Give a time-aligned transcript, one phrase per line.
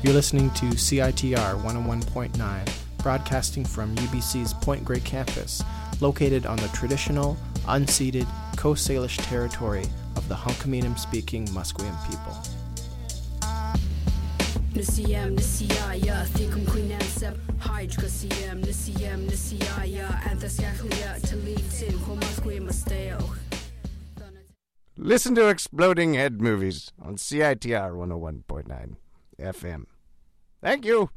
[0.00, 5.60] You're listening to CITR 101.9, broadcasting from UBC's Point Grey campus,
[6.00, 8.24] located on the traditional, unceded
[8.56, 9.84] Coast Salish territory
[10.14, 12.32] of the Hunkaminam speaking Musqueam people.
[14.72, 23.34] Nisiyam nisiyaya thikum queenam sep hydra siyam nisiyam nisiyaya anthas yaklia talitin homasque masteo.
[24.96, 28.96] Listen to Exploding Head Movies on CITR 101.9
[29.40, 29.86] FM.
[30.60, 31.10] Thank you.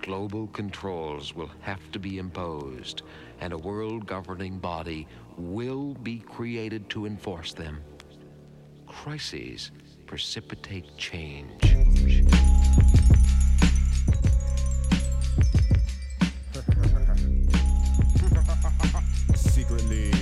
[0.00, 3.02] Global controls will have to be imposed,
[3.40, 5.06] and a world governing body
[5.36, 7.82] will be created to enforce them.
[8.86, 9.70] Crises
[10.06, 11.60] precipitate change.
[19.34, 20.19] Secretly plotting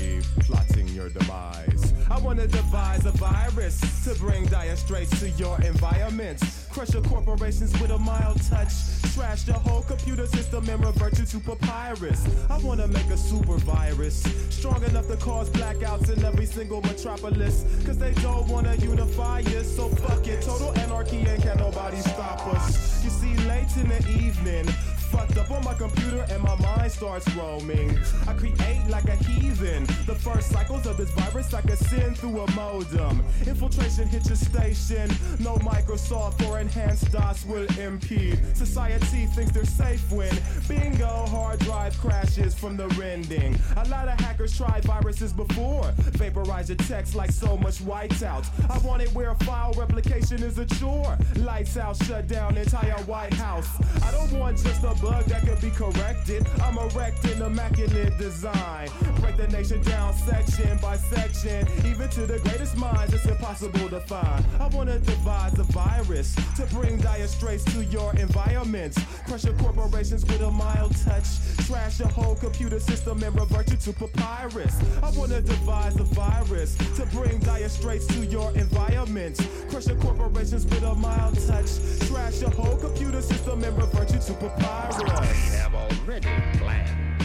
[0.98, 1.94] your demise.
[2.10, 6.42] I wanna devise a virus to bring dire straits to your environment.
[6.70, 8.72] Crush your corporations with a mild touch.
[9.14, 12.20] Trash the whole computer system and revert you to papyrus.
[12.50, 14.24] I wanna make a super virus.
[14.50, 17.64] Strong enough to cause blackouts in every single metropolis.
[17.86, 19.68] Cause they don't wanna unify us.
[19.76, 20.42] So fuck it.
[20.42, 23.04] Total anarchy and can nobody stop us.
[23.04, 24.66] You see, late in the evening,
[25.10, 27.98] fucked up on my computer and my mind starts roaming.
[28.26, 29.84] I create like a heathen.
[30.06, 33.24] The first cycles of this virus I can send through a modem.
[33.46, 35.08] Infiltration hit your station.
[35.38, 38.38] No Microsoft or enhanced DOS will impede.
[38.56, 40.34] Society thinks they're safe when
[40.68, 43.58] bingo hard drive crashes from the rending.
[43.76, 45.92] A lot of hackers tried viruses before.
[46.18, 48.46] Vaporize your text like so much whiteout.
[48.70, 51.16] I want it where file replication is a chore.
[51.36, 53.68] Lights out, shut down entire White House.
[54.02, 56.46] I don't want just a bug that could be corrected.
[56.62, 58.88] I'm erecting immaculate design.
[59.20, 61.66] Break the nation down section by section.
[61.86, 64.44] Even to the greatest minds, it's impossible to find.
[64.60, 68.98] I wanna devise a virus to bring dire straits to your environments.
[69.26, 71.26] Crush your corporations with a mild touch.
[71.66, 74.74] Trash your whole computer system and revert you to papyrus.
[75.02, 79.40] I wanna devise a virus to bring dire straits to your environment.
[79.70, 81.70] Crush your corporations with a mild touch.
[82.08, 84.87] Trash your whole computer system and revert you to papyrus.
[84.90, 85.26] I
[85.60, 87.20] have already planned.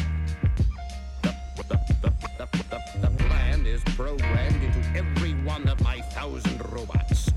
[1.21, 1.33] The,
[1.69, 1.79] the,
[2.37, 7.31] the, the, plan is programmed into every one of my thousand robots.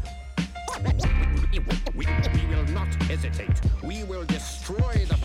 [1.52, 1.60] We,
[1.94, 3.60] we, we will not hesitate.
[3.84, 5.15] We will destroy the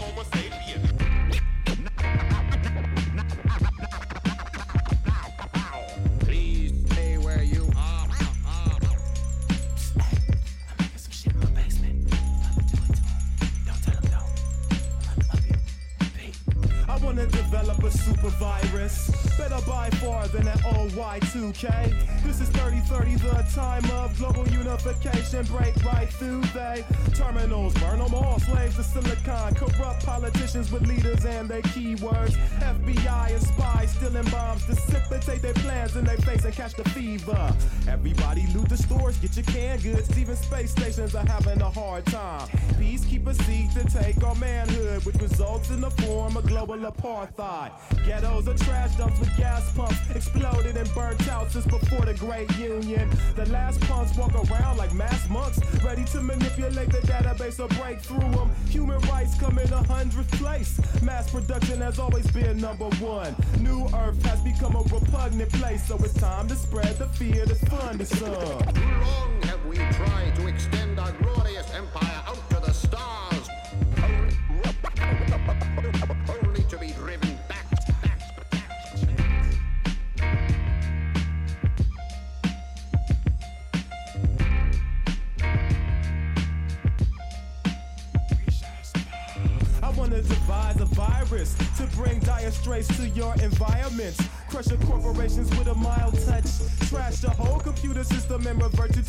[17.52, 19.10] develop a super virus.
[19.38, 22.24] Better by far than an old Y2K.
[22.24, 25.44] This is 3030, the time of global unification.
[25.46, 28.40] Break right through they terminals, burn them all.
[28.40, 32.38] Slaves of silicon, corrupt politicians with leaders and their keywords.
[32.60, 37.54] FBI and spies stealing bombs, dissipate their plans in their face and catch the fever.
[37.90, 40.18] Everybody loot the stores, get your canned goods.
[40.18, 42.48] Even space stations are having a hard time.
[42.80, 47.41] Peacekeepers seek to take our manhood, which results in the form of global apartheid.
[48.06, 52.56] Ghettos are trash dumps with gas pumps, exploded and burnt out since before the Great
[52.58, 53.10] Union.
[53.36, 58.00] The last punks walk around like mass monks, ready to manipulate the database or break
[58.00, 58.52] through them.
[58.70, 60.80] Human rights come in a hundredth place.
[61.02, 63.36] Mass production has always been number one.
[63.60, 67.64] New Earth has become a repugnant place, so it's time to spread the fear that's
[67.70, 68.34] fun to some.
[68.74, 69.78] Too long have we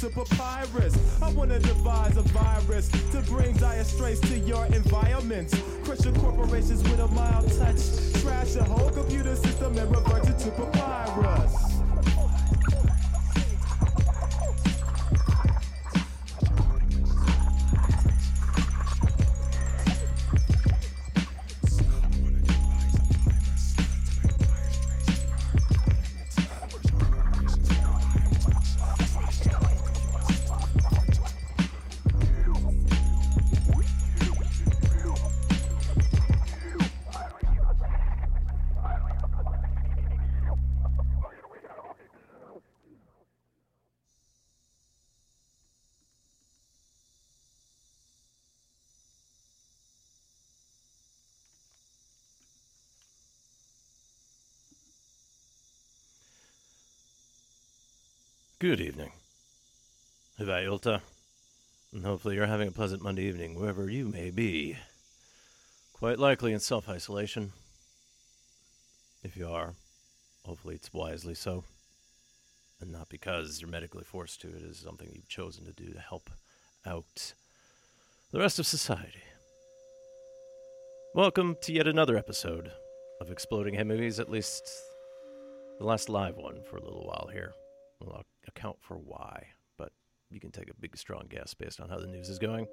[0.03, 0.97] to papyrus.
[1.23, 5.55] I wanna devise a virus to bring dire straits to your environments.
[5.85, 7.42] Crush your corporations with a mild
[60.65, 61.01] ilta.
[61.93, 64.77] And hopefully you're having a pleasant Monday evening wherever you may be.
[65.93, 67.53] Quite likely in self isolation.
[69.23, 69.75] If you are,
[70.45, 71.65] hopefully it's wisely so.
[72.81, 74.49] And not because you're medically forced to.
[74.49, 76.31] It is something you've chosen to do to help
[76.85, 77.35] out
[78.33, 79.23] the rest of society.
[81.15, 82.73] Welcome to yet another episode
[83.21, 84.69] of Exploding Head Movies, at least
[85.79, 87.53] the last live one for a little while here.
[88.01, 89.49] I'll account for why,
[90.33, 92.67] you can take a big, strong guess based on how the news is going.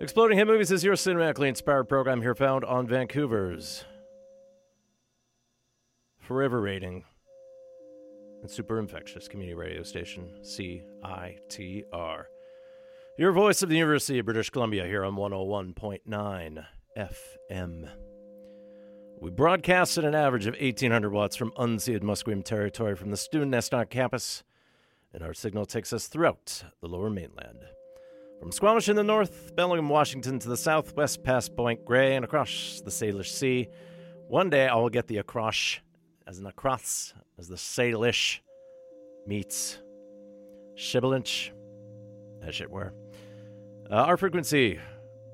[0.00, 3.84] Exploding Head Movies is your cinematically inspired program here found on Vancouver's
[6.18, 7.04] forever rating
[8.40, 12.24] and super infectious community radio station, CITR.
[13.18, 16.64] Your voice of the University of British Columbia here on 101.9
[16.96, 17.88] FM.
[19.20, 23.50] We broadcast at an average of 1800 watts from unceded Musqueam territory from the student
[23.50, 24.42] nest on campus,
[25.12, 27.58] and our signal takes us throughout the lower mainland.
[28.40, 32.80] From Squamish in the north, Bellingham, Washington to the southwest past Point Grey and across
[32.84, 33.68] the Salish Sea.
[34.28, 35.78] One day I will get the across,
[36.26, 38.40] as in across, as the Salish
[39.26, 39.78] meets
[40.74, 41.50] Shibboleth,
[42.42, 42.94] as it were.
[43.90, 44.78] Uh, our frequency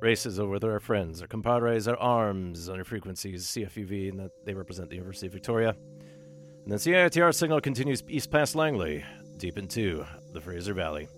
[0.00, 4.30] races over with our friends, our compadres, our arms on our frequencies, CFUV, and that
[4.44, 5.76] they represent the University of Victoria.
[6.64, 9.04] And then CITR signal continues east past Langley,
[9.38, 11.08] deep into the Fraser Valley.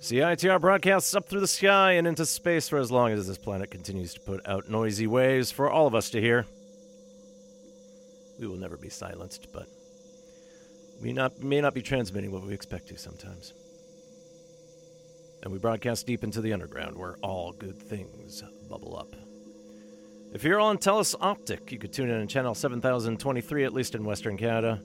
[0.00, 3.70] CITR broadcasts up through the sky and into space for as long as this planet
[3.70, 6.46] continues to put out noisy waves for all of us to hear.
[8.38, 9.66] We will never be silenced, but
[11.02, 13.54] we not, may not be transmitting what we expect to sometimes.
[15.42, 19.14] And we broadcast deep into the underground where all good things bubble up.
[20.32, 24.04] If you're on Telus Optic, you could tune in on channel 7023, at least in
[24.04, 24.80] Western Canada.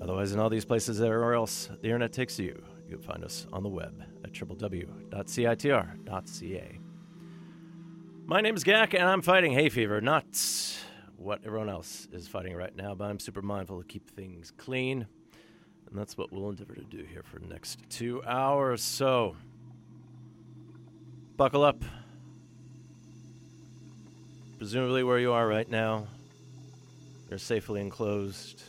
[0.00, 3.46] Otherwise, in all these places everywhere else the internet takes you, you can find us
[3.52, 5.10] on the web at www.citr.ca.
[8.26, 10.24] My name is Gak, and I'm fighting hay fever, not
[11.16, 15.06] what everyone else is fighting right now, but I'm super mindful to keep things clean.
[15.90, 18.82] And that's what we'll endeavor to do here for the next two hours.
[18.82, 19.36] So,
[21.36, 21.84] buckle up.
[24.58, 26.06] Presumably, where you are right now,
[27.28, 28.62] you're safely enclosed,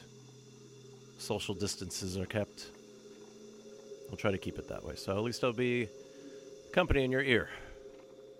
[1.21, 2.67] social distances are kept.
[4.09, 4.95] We'll try to keep it that way.
[4.95, 5.87] So at least I'll be
[6.73, 7.49] company in your ear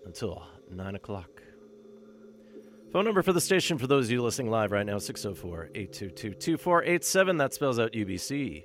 [0.04, 1.30] until 9 o'clock.
[2.92, 6.34] Phone number for the station for those of you listening live right now 604 822
[6.34, 7.36] 2487.
[7.38, 8.64] That spells out UBC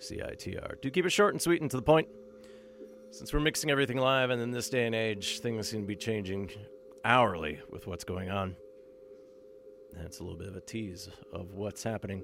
[0.00, 0.80] CITR.
[0.80, 2.08] Do keep it short and sweet and to the point.
[3.10, 5.96] Since we're mixing everything live, and in this day and age, things seem to be
[5.96, 6.50] changing
[7.04, 8.56] hourly with what's going on.
[10.04, 12.22] It's a little bit of a tease of what's happening.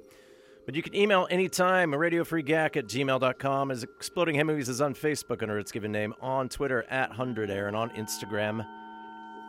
[0.67, 3.71] But you can email anytime, radiofreegak at gmail.com.
[3.71, 7.69] As Exploding Head Movies is on Facebook under its given name, on Twitter at 100air,
[7.69, 8.67] and on Instagram.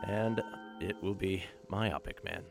[0.06, 0.42] And
[0.78, 2.42] it will be Myopic Man.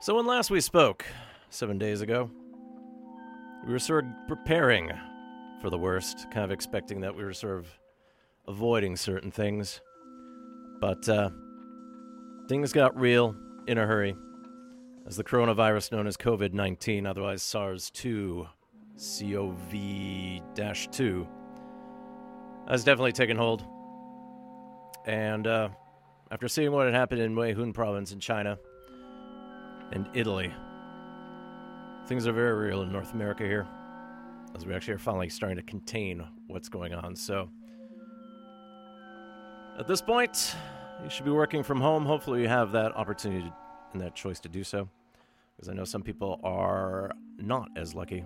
[0.00, 1.04] So when last we spoke,
[1.50, 2.30] seven days ago,
[3.66, 4.92] we were sort of preparing
[5.60, 7.66] for the worst, kind of expecting that we were sort of
[8.46, 9.80] avoiding certain things.
[10.80, 11.30] But uh,
[12.48, 13.34] things got real
[13.66, 14.14] in a hurry
[15.08, 18.46] as the coronavirus known as COVID 19, otherwise SARS 2
[18.98, 19.72] CoV
[20.54, 21.28] 2,
[22.68, 23.64] has definitely taken hold.
[25.06, 25.70] And uh,
[26.30, 28.58] after seeing what had happened in Wuhan province in China
[29.92, 30.52] and Italy,
[32.06, 33.66] things are very real in North America here,
[34.54, 37.16] as we actually are finally starting to contain what's going on.
[37.16, 37.48] So,
[39.78, 40.54] at this point,
[41.02, 42.04] you should be working from home.
[42.04, 43.50] Hopefully, you have that opportunity
[43.94, 44.90] and that choice to do so.
[45.58, 48.24] Because I know some people are not as lucky.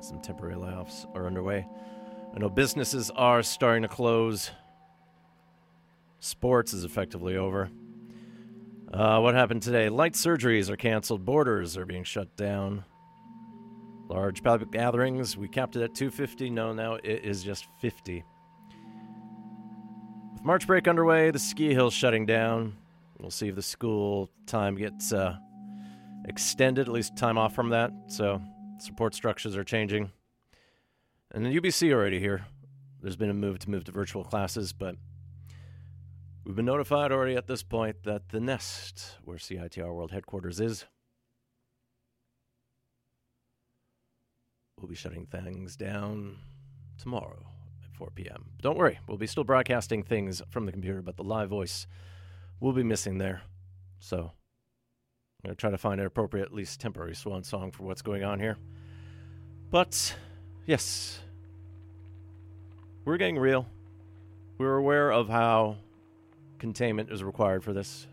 [0.00, 1.66] Some temporary layoffs are underway.
[2.34, 4.50] I know businesses are starting to close.
[6.20, 7.68] Sports is effectively over.
[8.90, 9.90] Uh, what happened today?
[9.90, 11.22] Light surgeries are canceled.
[11.22, 12.84] Borders are being shut down.
[14.08, 16.48] Large public gatherings, we capped it at 250.
[16.48, 18.24] No, now it is just 50.
[20.32, 22.74] With March break underway, the ski hill's shutting down.
[23.18, 25.36] We'll see if the school time gets uh,
[26.24, 27.92] extended, at least time off from that.
[28.08, 28.40] So
[28.78, 30.12] support structures are changing.
[31.32, 32.46] And the UBC already here.
[33.00, 34.96] There's been a move to move to virtual classes, but
[36.44, 40.86] we've been notified already at this point that the Nest, where CITR World Headquarters is,
[44.80, 46.38] will be shutting things down
[46.98, 47.44] tomorrow
[47.82, 48.46] at 4 p.m.
[48.62, 51.86] Don't worry, we'll be still broadcasting things from the computer, but the live voice
[52.60, 53.42] will be missing there.
[53.98, 54.32] So
[55.44, 58.00] I'm going to try to find an appropriate, at least temporary swan song for what's
[58.00, 58.56] going on here.
[59.70, 60.16] But,
[60.64, 61.20] yes,
[63.04, 63.66] we're getting real.
[64.56, 65.76] We're aware of how
[66.58, 68.06] containment is required for this.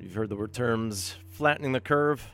[0.00, 2.26] You've heard the word terms flattening the curve,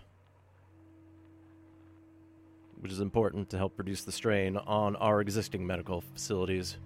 [2.81, 6.79] which is important to help reduce the strain on our existing medical facilities.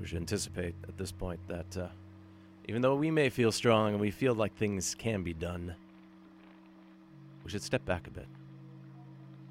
[0.00, 1.88] We should anticipate at this point that uh,
[2.68, 5.74] even though we may feel strong and we feel like things can be done,
[7.42, 8.28] we should step back a bit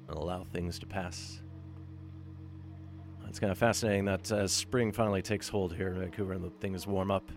[0.08, 1.42] and allow things to pass.
[3.28, 6.50] It's kind of fascinating that as spring finally takes hold here in Vancouver and the
[6.60, 7.30] things warm up,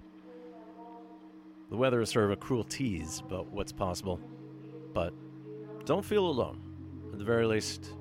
[1.70, 4.20] the weather is sort of a cruel tease about what's possible.
[4.94, 5.14] But
[5.86, 6.62] don't feel alone.
[7.12, 7.92] At the very least,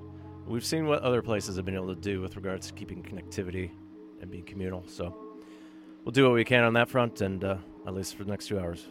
[0.47, 3.71] we've seen what other places have been able to do with regards to keeping connectivity
[4.21, 4.83] and being communal.
[4.87, 5.15] So
[6.05, 8.47] we'll do what we can on that front, and uh, at least for the next
[8.47, 8.87] two hours,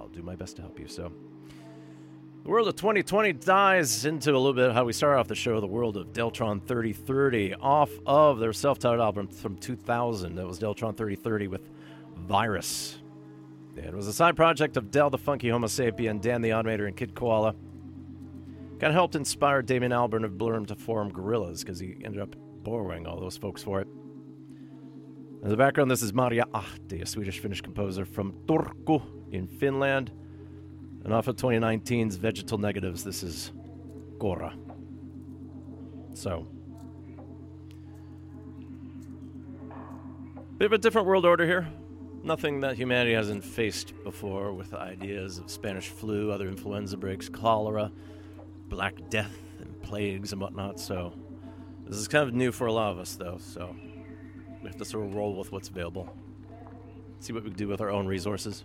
[0.00, 0.88] I'll do my best to help you.
[0.88, 1.12] So
[2.42, 5.34] the world of 2020 dives into a little bit of how we start off the
[5.34, 10.34] show, the world of Deltron 3030, off of their self-titled album from 2000.
[10.34, 11.70] That was Deltron 3030 with
[12.16, 12.98] Virus.
[13.76, 16.96] It was a side project of Del the Funky Homo Sapien, Dan the Automator, and
[16.96, 17.54] Kid Koala.
[18.78, 22.36] Kind of helped inspire Damon Albarn of Blurm to form Gorillaz because he ended up
[22.62, 23.88] borrowing all those folks for it.
[25.44, 30.10] In the background, this is Marja Ahti, a Swedish Finnish composer from Turku in Finland.
[31.04, 33.52] And off of 2019's Vegetal Negatives, this is
[34.16, 34.54] Chora.
[36.14, 36.46] So,
[40.56, 41.68] bit of a different world order here.
[42.22, 47.92] Nothing that humanity hasn't faced before with ideas of Spanish flu, other influenza breaks, cholera,
[48.70, 50.80] Black Death, and plagues and whatnot.
[50.80, 51.12] So,
[51.86, 53.36] this is kind of new for a lot of us, though.
[53.38, 53.76] So,
[54.64, 56.08] we have to sort of roll with what's available.
[57.20, 58.64] See what we can do with our own resources.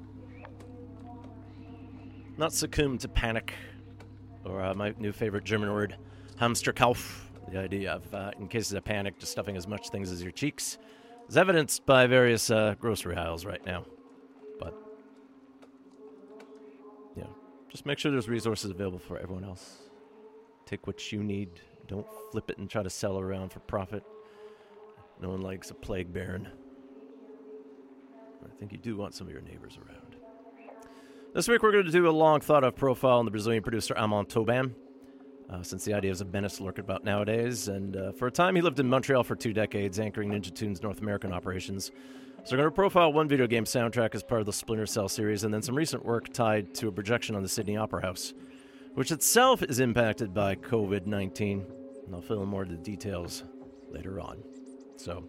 [2.38, 3.54] Not succumb to panic,
[4.46, 5.98] or uh, my new favorite German word,
[6.40, 7.24] Hamsterkauf.
[7.52, 10.32] The idea of, uh, in cases of panic, just stuffing as much things as your
[10.32, 10.78] cheeks,
[11.28, 13.84] is evidenced by various uh, grocery aisles right now.
[14.58, 14.74] But,
[17.18, 17.24] yeah,
[17.70, 19.80] just make sure there's resources available for everyone else.
[20.66, 21.50] Take what you need.
[21.88, 24.04] Don't flip it and try to sell around for profit.
[25.22, 26.48] No one likes a plague baron.
[28.44, 30.16] I think you do want some of your neighbors around.
[31.34, 33.96] This week we're going to do a long thought of profile on the Brazilian producer
[33.98, 34.74] Amon Tobin,
[35.50, 37.68] uh, since the ideas of menace lurk about nowadays.
[37.68, 40.82] And uh, for a time he lived in Montreal for two decades, anchoring Ninja Tune's
[40.82, 41.92] North American operations.
[42.46, 45.10] So we're going to profile one video game soundtrack as part of the Splinter Cell
[45.10, 48.34] series, and then some recent work tied to a projection on the Sydney Opera House,
[48.96, 51.66] which itself is impacted by COVID 19.
[52.06, 53.44] And I'll fill in more of the details
[53.92, 54.42] later on.
[55.00, 55.24] So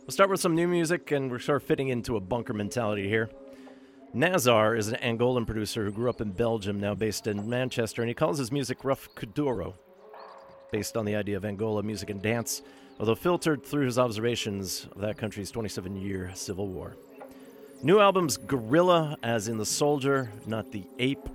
[0.00, 3.06] we'll start with some new music, and we're sort of fitting into a bunker mentality
[3.06, 3.28] here.
[4.14, 8.08] Nazar is an Angolan producer who grew up in Belgium, now based in Manchester, and
[8.08, 9.74] he calls his music rough kuduro,
[10.72, 12.62] based on the idea of Angola music and dance,
[12.98, 16.96] although filtered through his observations of that country's 27 year civil war.
[17.82, 21.28] New album's Guerilla, as in the soldier, not the ape.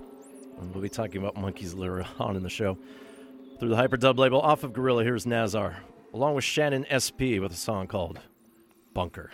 [0.58, 2.76] And we'll be talking about monkeys later on in the show.
[3.60, 5.76] Through the Hyperdub label, off of Guerilla, here's Nazar
[6.14, 8.20] along with Shannen SP with a song called
[8.94, 9.32] Bunker.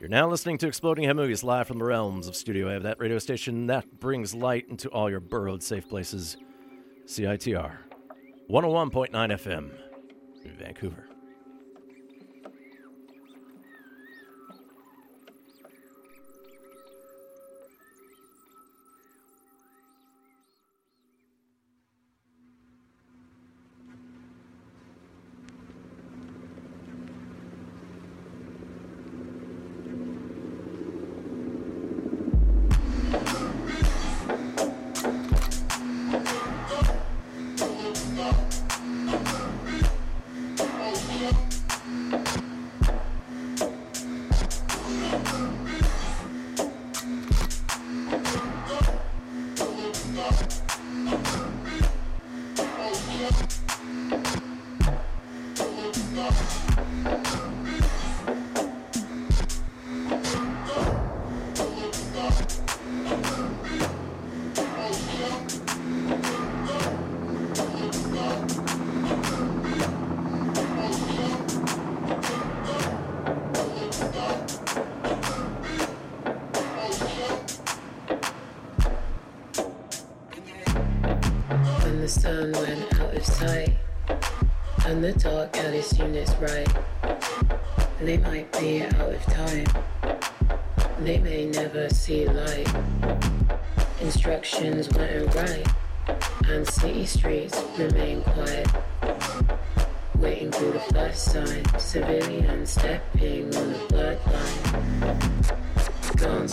[0.00, 2.82] You're now listening to Exploding Head Movies live from the realms of Studio A, of
[2.82, 6.36] that radio station that brings light into all your burrowed safe places.
[7.06, 7.76] CITR
[8.50, 9.70] 101.9 FM
[10.44, 11.07] in Vancouver.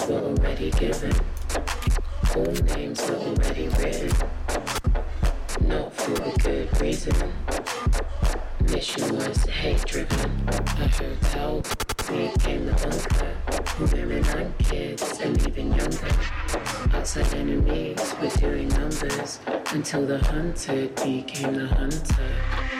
[0.07, 1.13] Were already given,
[2.35, 4.11] all names were already written.
[5.61, 7.15] Not for a good reason.
[8.71, 10.47] Mission was hate driven.
[10.47, 11.61] A hotel
[12.07, 13.95] became the bunker.
[13.95, 16.11] Women and kids, and even younger.
[16.93, 19.39] Outside enemies were doing numbers
[19.73, 22.74] until the hunted became the hunter.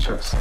[0.00, 0.34] Chest.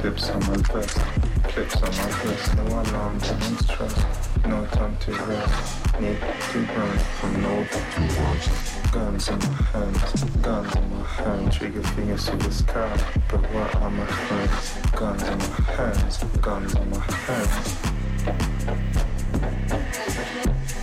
[0.00, 0.98] Clips on my vest,
[1.44, 2.56] clips on my vest.
[2.56, 4.06] No alarm, no trust.
[4.46, 6.00] No time to rest.
[6.00, 8.48] Need to run from no to watch.
[8.92, 11.52] Guns in my hands, guns in my hand.
[11.52, 12.98] Trigger fingers to the sky.
[13.28, 14.90] But what are my friends?
[14.92, 17.76] Guns in my hands, guns in my hands.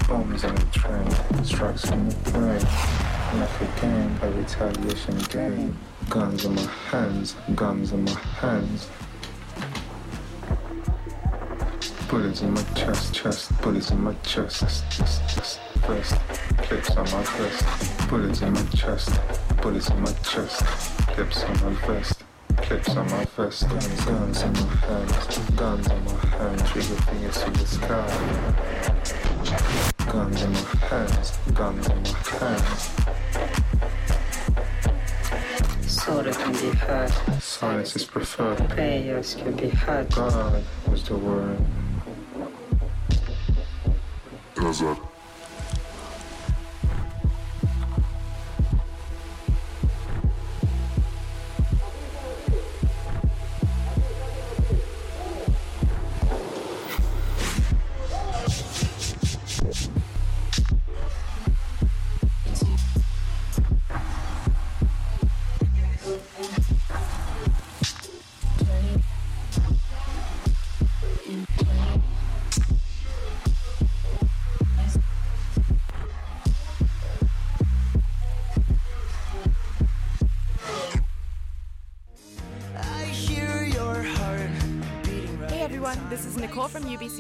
[0.07, 2.65] Bombs in the train, strikes from the plane.
[3.39, 5.77] Like a game, a retaliation game.
[6.09, 8.89] Guns in my hands, guns in my hands.
[12.09, 16.15] Bullets in my chest, chest, bullets in my chest, chest, chest, vest,
[16.57, 18.09] clips on my vest.
[18.09, 19.19] Bullets in my chest,
[19.61, 20.63] bullets in my chest,
[21.09, 22.23] clips on my vest.
[22.57, 27.43] Clips on my vest, guns, guns in my hands, guns in my hand, trigger fingers
[27.43, 28.07] to the sky.
[30.11, 32.98] Guns in my hands, guns in my hands.
[36.09, 37.11] Sorrow can be heard.
[37.39, 38.67] Silence is preferred.
[38.69, 40.09] Prayers can be heard.
[40.09, 41.59] God was the word.
[44.55, 45.08] Hey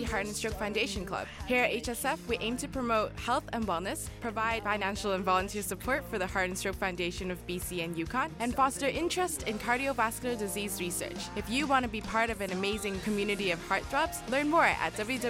[0.09, 1.27] Heart and Stroke Foundation Club.
[1.47, 6.03] Here at HSF, we aim to promote health and wellness, provide financial and volunteer support
[6.09, 10.37] for the Heart and Stroke Foundation of BC and Yukon, and foster interest in cardiovascular
[10.37, 11.29] disease research.
[11.35, 14.93] If you want to be part of an amazing community of heartthrobs, learn more at
[14.95, 15.29] www.ubchsf.com.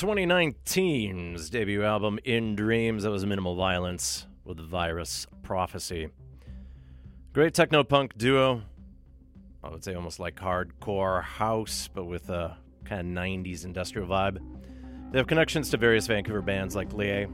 [0.00, 6.08] 2019's debut album, In Dreams, that was minimal violence with virus prophecy.
[7.34, 8.62] Great techno punk duo.
[9.62, 14.38] I would say almost like hardcore house, but with a kind of 90s industrial vibe.
[15.12, 17.26] They have connections to various Vancouver bands like Lie.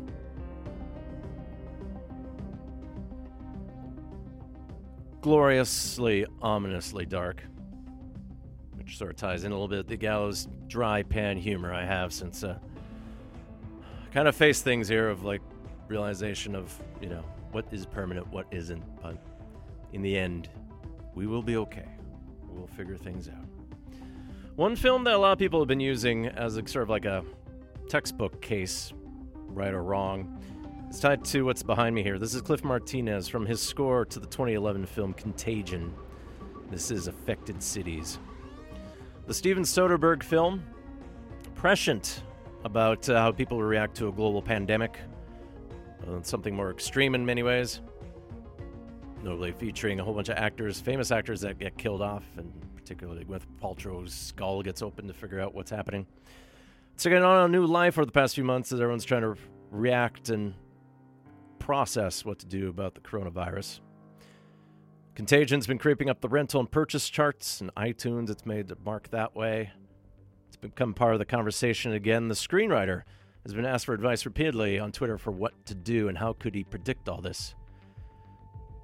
[5.20, 7.44] Gloriously, ominously dark
[8.86, 12.12] which sort of ties in a little bit the gallows dry pan humor I have
[12.12, 12.56] since uh,
[14.12, 15.42] kind of face things here of like
[15.88, 18.82] realization of you know what is permanent, what isn't.
[19.02, 19.18] But
[19.92, 20.48] in the end,
[21.14, 21.88] we will be okay.
[22.48, 23.44] We'll figure things out.
[24.56, 27.04] One film that a lot of people have been using as a sort of like
[27.04, 27.24] a
[27.88, 28.92] textbook case,
[29.48, 30.40] right or wrong,
[30.88, 32.18] is tied to what's behind me here.
[32.18, 35.92] This is Cliff Martinez from his score to the 2011 film Contagion.
[36.70, 38.18] This is Affected Cities.
[39.26, 40.62] The Steven Soderbergh film,
[41.56, 42.22] prescient
[42.62, 45.00] about uh, how people react to a global pandemic,
[46.06, 47.80] uh, something more extreme in many ways.
[49.24, 53.24] Notably featuring a whole bunch of actors, famous actors that get killed off, and particularly
[53.24, 56.06] with Paltrow's skull gets open to figure out what's happening.
[56.94, 59.34] It's taken on a new life for the past few months as everyone's trying to
[59.72, 60.54] react and
[61.58, 63.80] process what to do about the coronavirus.
[65.16, 69.08] Contagion's been creeping up the rental and purchase charts, and iTunes it's made to mark
[69.12, 69.70] that way.
[70.46, 72.28] It's become part of the conversation again.
[72.28, 73.04] The screenwriter
[73.42, 76.54] has been asked for advice repeatedly on Twitter for what to do and how could
[76.54, 77.54] he predict all this.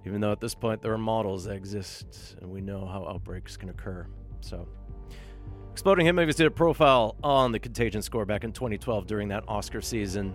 [0.06, 3.58] Even though at this point there are models that exist and we know how outbreaks
[3.58, 4.06] can occur.
[4.40, 4.66] So,
[5.70, 9.44] Exploding Head Movies did a profile on the Contagion score back in 2012 during that
[9.48, 10.34] Oscar season.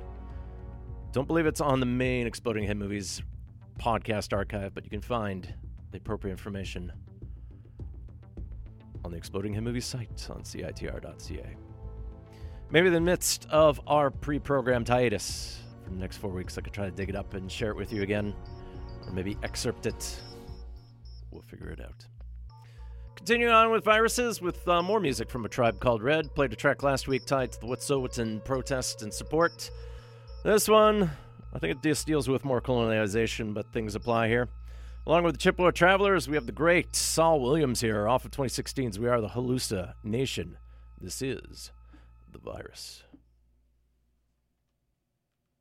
[1.12, 3.24] Don't believe it's on the main Exploding Head Movies
[3.80, 5.56] podcast archive, but you can find
[5.98, 6.92] the appropriate information
[9.04, 11.56] on the Exploding Head Movie site on CITR.ca.
[12.70, 16.62] Maybe in the midst of our pre programmed hiatus for the next four weeks, I
[16.62, 18.36] could try to dig it up and share it with you again,
[19.08, 20.22] or maybe excerpt it.
[21.32, 22.06] We'll figure it out.
[23.16, 26.34] Continuing on with viruses, with uh, more music from a tribe called Red.
[26.36, 29.72] Played a track last week tied to the Wet'suwet'en protest and support.
[30.44, 31.10] This one,
[31.54, 34.48] I think it just deals with more colonialization, but things apply here.
[35.08, 39.00] Along with the Chippewa Travellers, we have the great Saul Williams here, off of 2016's
[39.00, 40.58] We Are the Halluci Nation.
[41.00, 41.72] This is
[42.30, 43.04] the virus.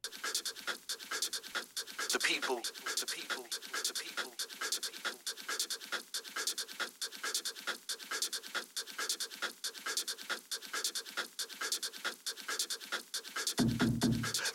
[0.03, 0.11] The
[2.19, 3.45] people, the people,
[3.85, 5.13] the people, the people.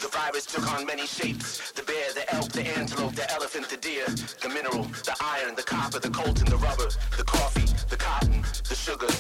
[0.02, 1.71] The virus took on many shapes.
[1.92, 5.64] The bear, the elk, the antelope, the elephant, the deer, the mineral, the iron, the
[5.64, 9.12] copper, the coltan, the rubber, the coffee, the cotton, the sugar.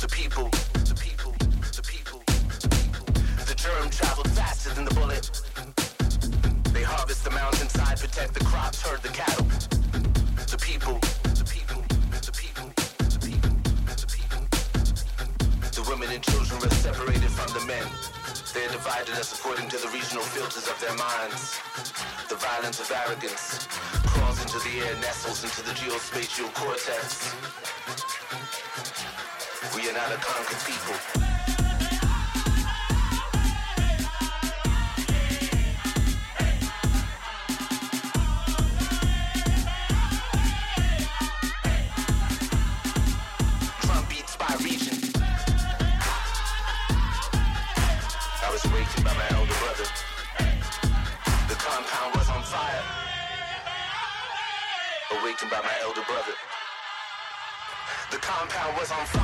[0.00, 0.48] The people,
[0.88, 1.34] the people,
[1.76, 2.22] the people,
[2.62, 3.04] the people.
[3.44, 5.28] The germ traveled faster than the bullet.
[6.72, 9.44] They harvest the mountainside, protect the crops, herd the cattle.
[10.48, 10.96] The people,
[11.36, 11.84] the people,
[12.24, 12.72] the people,
[13.04, 13.52] the people,
[14.00, 14.42] the people.
[15.76, 18.19] The women and children were separated from the men.
[18.52, 21.60] They're divided us according to the regional filters of their minds.
[22.28, 23.68] The violence of arrogance
[24.06, 27.32] crawls into the air, nestles into the geospatial cortex.
[29.76, 31.29] We are not a conquered people.
[58.80, 59.19] Was on fire.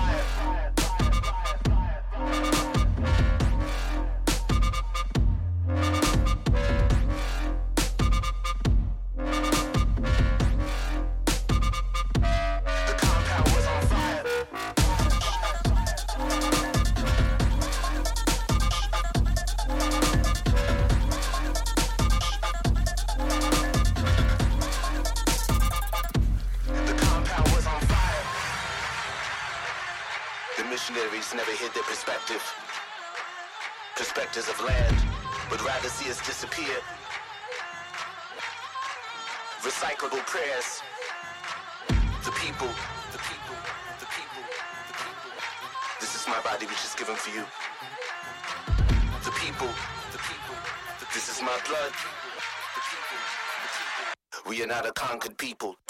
[55.18, 55.85] Conquered people.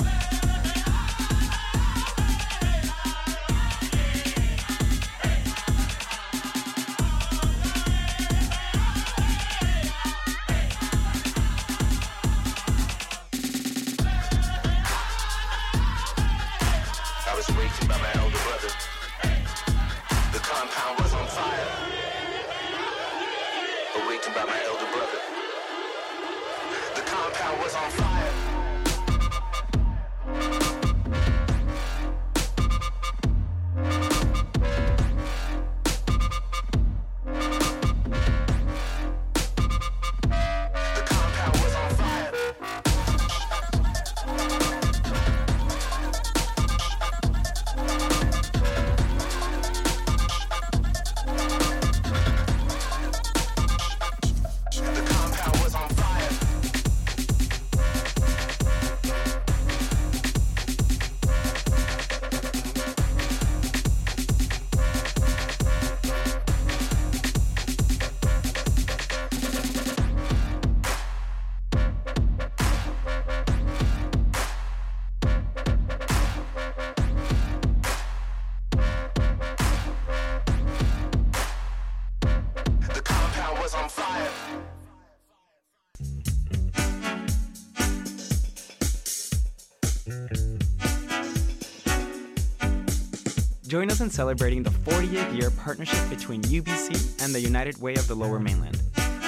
[93.77, 98.09] Join us in celebrating the 40th year partnership between UBC and the United Way of
[98.09, 98.81] the Lower Mainland.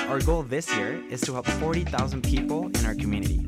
[0.09, 3.47] Our goal this year is to help 40,000 people in our community.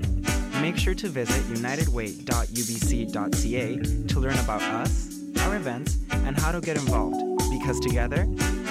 [0.61, 6.77] Make sure to visit unitedway.ubc.ca to learn about us, our events, and how to get
[6.77, 7.17] involved
[7.51, 8.27] because together,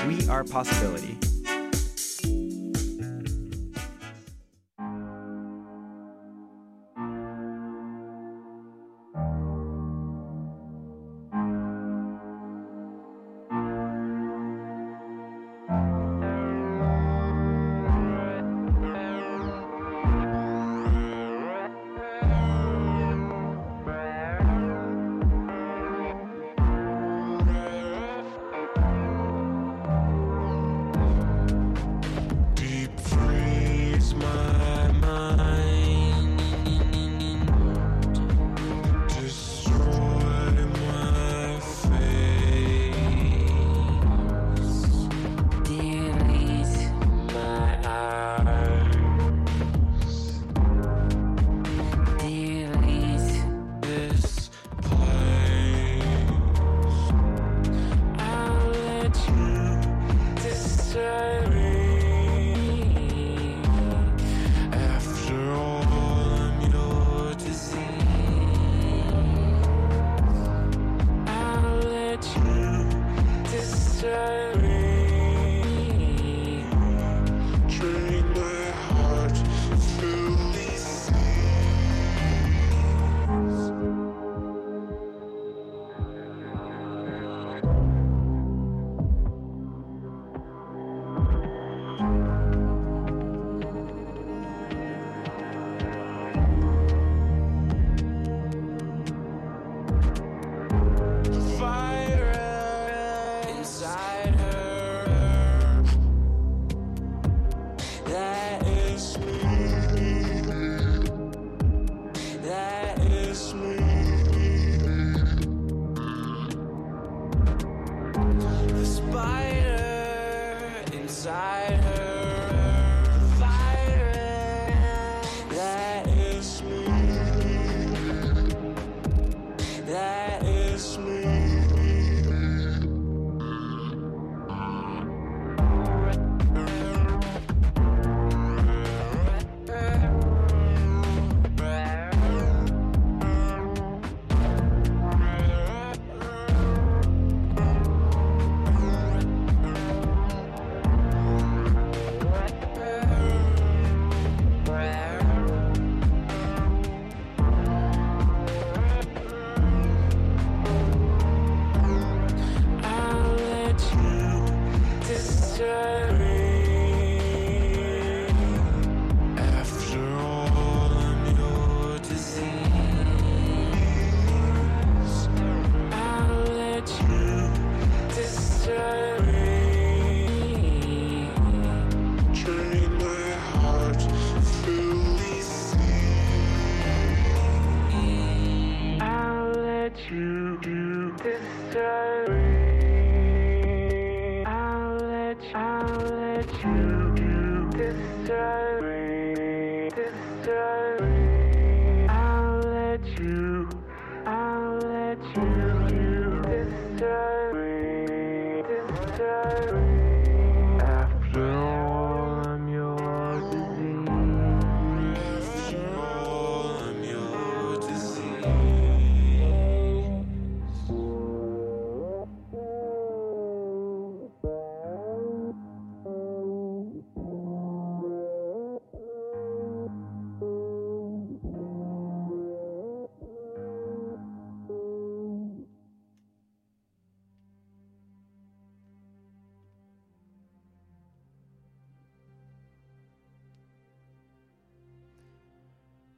[0.05, 1.17] we are possibility.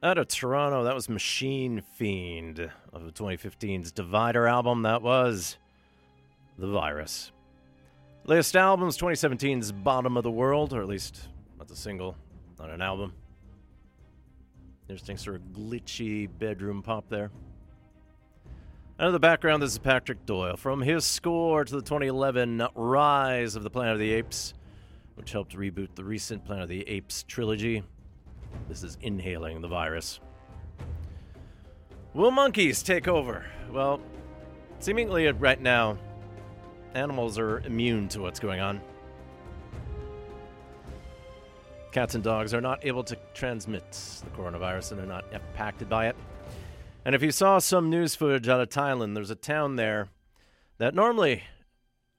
[0.04, 2.58] Out of Toronto, that was Machine Fiend
[2.92, 4.82] of 2015's Divider album.
[4.82, 5.58] That was
[6.58, 7.30] The Virus.
[8.24, 12.16] Latest album's 2017's Bottom of the World, or at least that's a single,
[12.58, 13.12] not an album.
[14.88, 17.30] Interesting sort of glitchy bedroom pop there.
[18.98, 23.54] Out of the background, this is Patrick Doyle from his score to the 2011 Rise
[23.54, 24.52] of the Planet of the Apes,
[25.14, 27.84] which helped reboot the recent Planet of the Apes trilogy.
[28.68, 30.20] This is inhaling the virus.
[32.14, 33.44] Will monkeys take over?
[33.70, 34.00] Well,
[34.78, 35.98] seemingly right now,
[36.94, 38.80] animals are immune to what's going on.
[41.92, 46.08] Cats and dogs are not able to transmit the coronavirus and they're not impacted by
[46.08, 46.16] it.
[47.04, 50.08] And if you saw some news footage out of Thailand, there's a town there
[50.78, 51.42] that normally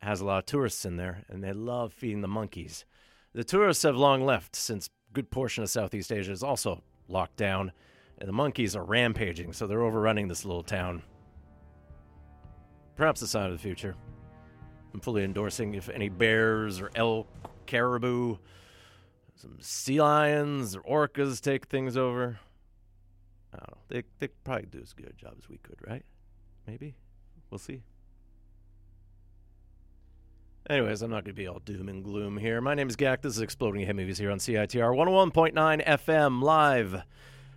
[0.02, 2.86] has a lot of tourists in there and they love feeding the monkeys.
[3.34, 7.72] The tourists have long left since good portion of Southeast Asia is also locked down,
[8.18, 11.04] and the monkeys are rampaging, so they're overrunning this little town.
[12.96, 13.96] Perhaps a sign of the future.
[14.94, 17.28] I'm fully endorsing if any bears or elk,
[17.66, 18.38] caribou,
[19.36, 22.40] some sea lions or orcas take things over.
[23.54, 23.78] I don't know.
[23.90, 26.04] They they probably do as good a job as we could, right?
[26.68, 26.96] Maybe.
[27.50, 27.82] We'll see.
[30.70, 32.62] Anyways, I'm not going to be all doom and gloom here.
[32.62, 33.22] My name is Gak.
[33.22, 37.04] This is Exploding Head Movies here on CITR 101.9 FM live, at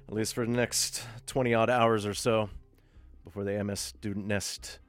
[0.09, 2.51] least for the next 20 odd hours or so
[3.23, 4.81] before the MS student nest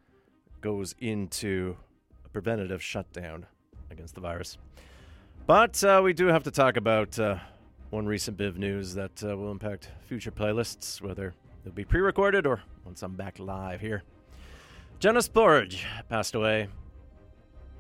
[0.61, 1.78] goes into
[2.26, 3.45] a preventative shutdown
[3.91, 4.57] against the virus.
[5.45, 7.38] But uh, we do have to talk about uh,
[7.91, 12.01] one recent bit of news that uh, will impact future playlists, whether they'll be pre
[12.01, 14.01] recorded or once I'm back live here.
[14.99, 16.68] Genesis P-Orridge passed away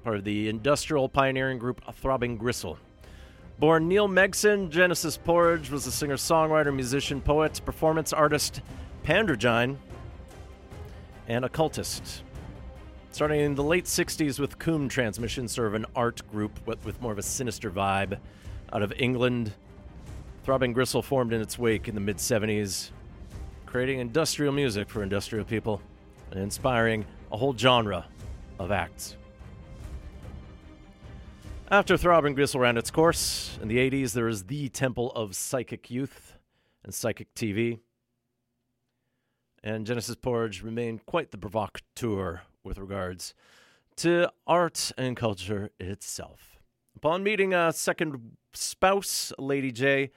[0.03, 2.77] part of the industrial pioneering group Throbbing Gristle.
[3.59, 8.61] Born Neil Megson, Genesis P-Orridge was a singer songwriter, musician, poet, performance artist,
[9.03, 9.77] pandrogyne,
[11.27, 12.23] and occultist.
[13.11, 17.01] Starting in the late 60s with COUM Transmission, sort of an art group with, with
[17.01, 18.19] more of a sinister vibe
[18.71, 19.53] out of England.
[20.43, 22.91] Throbbing Gristle formed in its wake in the mid 70s,
[23.65, 25.81] creating industrial music for industrial people
[26.31, 28.05] and inspiring a whole genre
[28.59, 29.17] of acts.
[31.69, 35.91] After Throbbing Gristle ran its course in the 80s, there is the Temple of Psychic
[35.91, 36.37] Youth
[36.81, 37.79] and Psychic TV.
[39.61, 43.33] And Genesis P-Orridge remained quite the provocateur with regards
[43.97, 46.57] to art and culture itself.
[46.95, 50.11] Upon meeting a second spouse, Lady Jaye,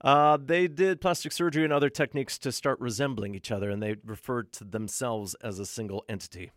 [0.00, 3.94] uh, they did plastic surgery and other techniques to start resembling each other, and they
[4.04, 6.50] referred to themselves as a single entity.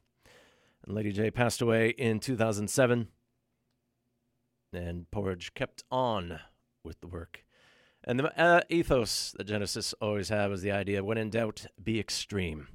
[0.88, 3.10] And Lady Jaye passed away in 2007
[4.74, 6.40] and P-Orridge kept on
[6.84, 7.46] with the work.
[8.04, 12.00] And the uh, ethos that Genesis always had was the idea when in doubt, be
[12.00, 12.68] extreme.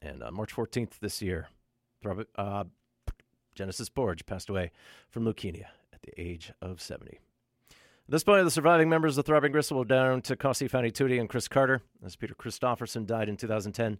[0.00, 1.48] And on March 14th this year,
[2.36, 2.64] uh,
[3.54, 4.70] Genesis P-Orridge passed away
[5.08, 7.18] from leukemia at the age of 70.
[8.08, 11.18] At this point, the surviving members of the Throbbing Gristle were down to Cosey Fanni
[11.18, 13.98] and Chris Carter, as Peter Christopherson died in 2010.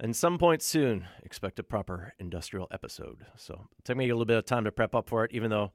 [0.00, 3.24] And some point soon, expect a proper industrial episode.
[3.36, 5.50] So it took me a little bit of time to prep up for it, even
[5.50, 5.70] though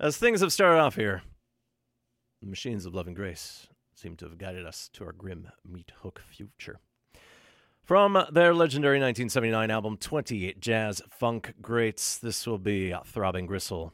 [0.00, 1.22] as things have started off here,
[2.40, 5.92] the machines of love and grace seem to have guided us to our grim meat
[6.02, 6.78] hook future.
[7.82, 13.92] From their legendary 1979 album 20 Jazz Funk Greats, this will be Throbbing Gristle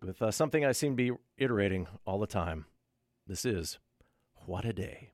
[0.00, 2.66] with uh, something I seem to be iterating all the time.
[3.26, 3.78] This is
[4.44, 5.13] What a Day.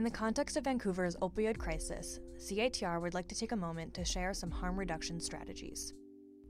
[0.00, 4.02] In the context of Vancouver's opioid crisis, CITR would like to take a moment to
[4.02, 5.92] share some harm reduction strategies.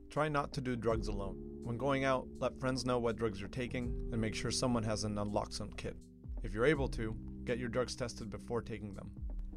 [0.09, 1.34] Try not to do drugs alone.
[1.64, 5.03] When going out, let friends know what drugs you're taking and make sure someone has
[5.03, 5.96] an naloxone kit.
[6.44, 9.11] If you're able to, get your drugs tested before taking them.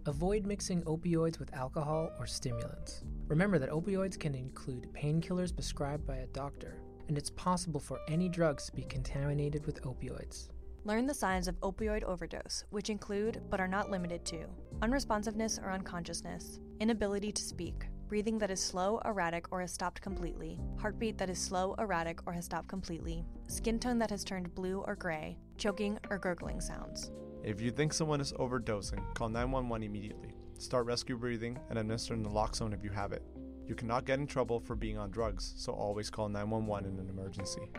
[0.07, 3.03] Avoid mixing opioids with alcohol or stimulants.
[3.27, 8.27] Remember that opioids can include painkillers prescribed by a doctor, and it's possible for any
[8.27, 10.49] drugs to be contaminated with opioids.
[10.85, 14.45] Learn the signs of opioid overdose, which include, but are not limited to,
[14.81, 20.59] unresponsiveness or unconsciousness, inability to speak, breathing that is slow, erratic, or has stopped completely,
[20.77, 24.83] heartbeat that is slow, erratic, or has stopped completely, skin tone that has turned blue
[24.85, 27.11] or gray, choking or gurgling sounds.
[27.45, 30.33] If you think someone is overdosing, call 911 immediately.
[30.57, 33.23] Start rescue breathing and administer naloxone if you have it.
[33.65, 37.09] You cannot get in trouble for being on drugs, so always call 911 in an
[37.09, 37.71] emergency.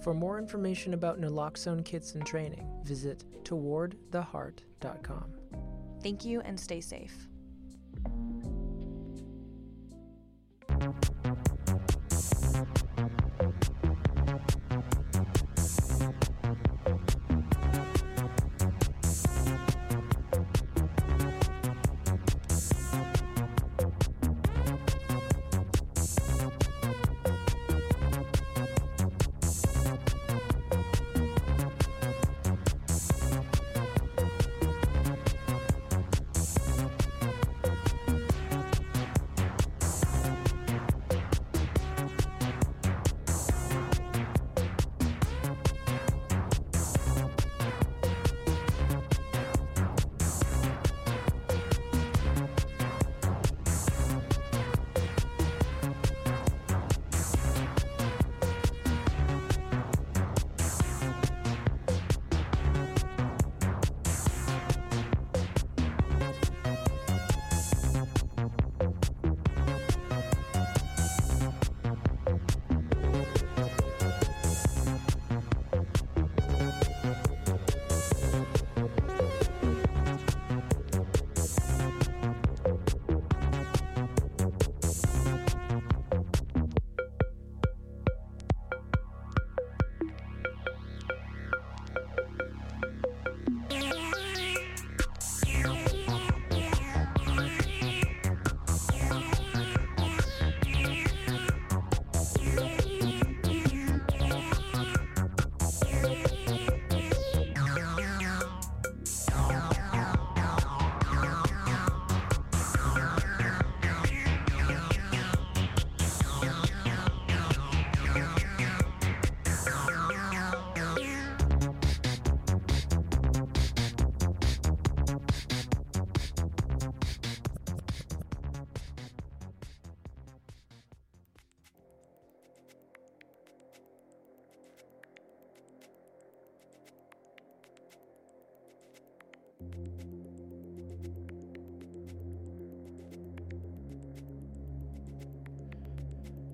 [0.00, 5.34] For more information about naloxone kits and training, visit towardtheheart.com.
[6.02, 7.28] Thank you and stay safe.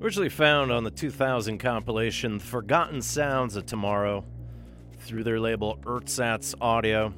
[0.00, 4.22] Originally found on the 2000 compilation Forgotten Sounds of Tomorrow
[4.98, 7.14] through their label Ersatz Audio.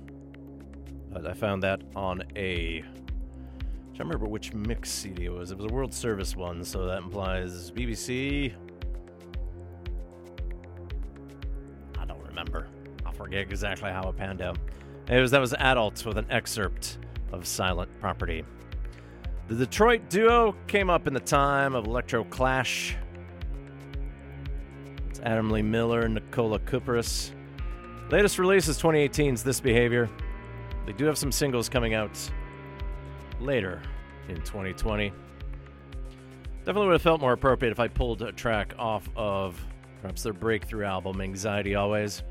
[1.27, 2.79] I found that on a.
[2.79, 5.51] I don't remember which mix CD it was.
[5.51, 8.53] It was a World Service one, so that implies BBC.
[11.99, 12.69] I don't remember.
[13.05, 14.59] I forget exactly how it panned out.
[15.09, 16.99] It was that was adults with an excerpt
[17.31, 18.45] of Silent Property.
[19.47, 22.97] The Detroit duo came up in the time of Electro Clash.
[25.09, 27.31] It's Adam Lee Miller and Nicola Kuperus.
[28.11, 30.11] Latest release is 2018's This Behavior.
[30.87, 32.19] They do have some singles coming out
[33.39, 33.83] later
[34.29, 35.13] in 2020.
[36.65, 39.65] Definitely would have felt more appropriate if I pulled a track off of
[40.01, 42.25] perhaps their breakthrough album, Anxiety Always.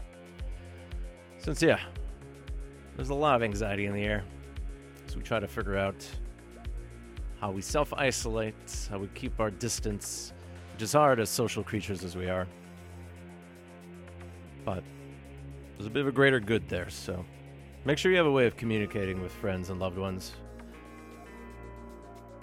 [1.38, 1.80] Since, yeah,
[2.96, 4.24] there's a lot of anxiety in the air.
[5.08, 6.08] So we try to figure out
[7.39, 8.56] how we self isolate,
[8.89, 10.34] how we keep our distance,
[10.74, 12.48] which is hard as social creatures as we are.
[14.64, 14.84] But
[15.78, 17.24] there's a bit of a greater good there, so
[17.84, 20.34] make sure you have a way of communicating with friends and loved ones.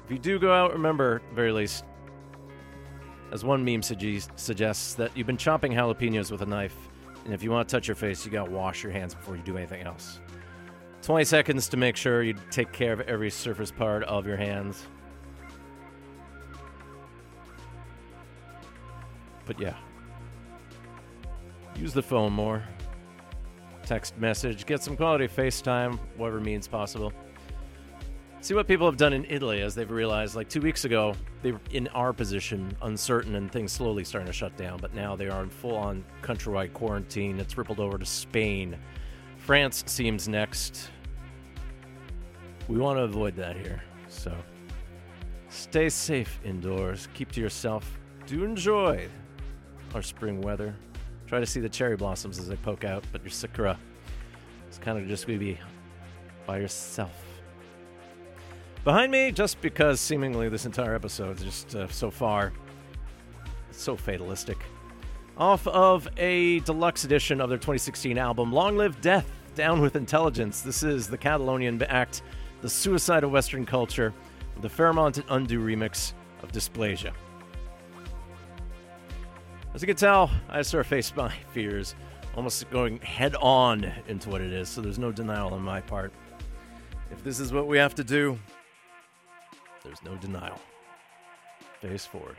[0.04, 1.84] If you do go out, remember, very least,
[3.32, 6.76] as one meme suggests, suggests, that you've been chopping jalapenos with a knife,
[7.24, 9.42] and if you want to touch your face, you gotta wash your hands before you
[9.42, 10.20] do anything else.
[11.02, 14.86] 20 seconds to make sure you take care of every surface part of your hands.
[19.44, 19.74] But yeah,
[21.74, 22.62] use the phone more.
[23.84, 27.12] text message, get some quality FaceTime, whatever means possible.
[28.40, 31.52] See what people have done in Italy as they've realized, like two weeks ago, they
[31.52, 34.78] were in our position, uncertain, and things slowly starting to shut down.
[34.80, 37.40] But now they are in full on countrywide quarantine.
[37.40, 38.76] It's rippled over to Spain.
[39.42, 40.90] France seems next.
[42.68, 43.82] We want to avoid that here.
[44.06, 44.32] So
[45.48, 49.08] stay safe indoors, keep to yourself, do enjoy
[49.94, 50.76] our spring weather.
[51.26, 53.76] Try to see the cherry blossoms as they poke out, but your sakura
[54.70, 55.58] is kind of just going to be
[56.46, 57.24] by yourself.
[58.84, 62.52] Behind me, just because seemingly this entire episode, is just uh, so far,
[63.72, 64.58] so fatalistic.
[65.38, 70.60] Off of a deluxe edition of their 2016 album, Long Live Death, Down with Intelligence.
[70.60, 72.22] This is the Catalonian act,
[72.60, 74.12] The Suicide of Western Culture,
[74.60, 76.12] the Fairmont and Undo remix
[76.42, 77.12] of Dysplasia.
[79.74, 81.94] As you can tell, I surfaced my fears,
[82.36, 86.12] almost going head on into what it is, so there's no denial on my part.
[87.10, 88.38] If this is what we have to do,
[89.82, 90.60] there's no denial.
[91.80, 92.36] Face forward.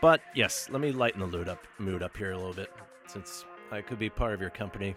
[0.00, 2.70] But yes, let me lighten the mood up, mood up here a little bit,
[3.06, 4.94] since I could be part of your company.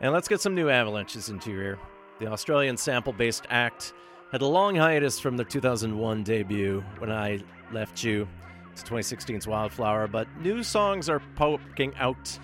[0.00, 1.78] And let's get some new avalanches into your ear.
[2.20, 3.92] The Australian sample based act
[4.30, 7.40] had a long hiatus from their 2001 debut when I
[7.72, 8.28] left you
[8.76, 12.38] to 2016's Wildflower, but new songs are poking out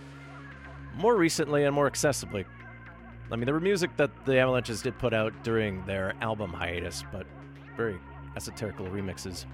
[0.97, 2.45] more recently and more accessibly.
[3.31, 7.05] I mean, there were music that the Avalanches did put out during their album hiatus,
[7.13, 7.27] but
[7.77, 7.99] very
[8.37, 9.47] esoterical remixes.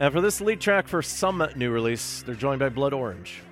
[0.00, 3.42] And for this lead track for some new release, they're joined by Blood Orange.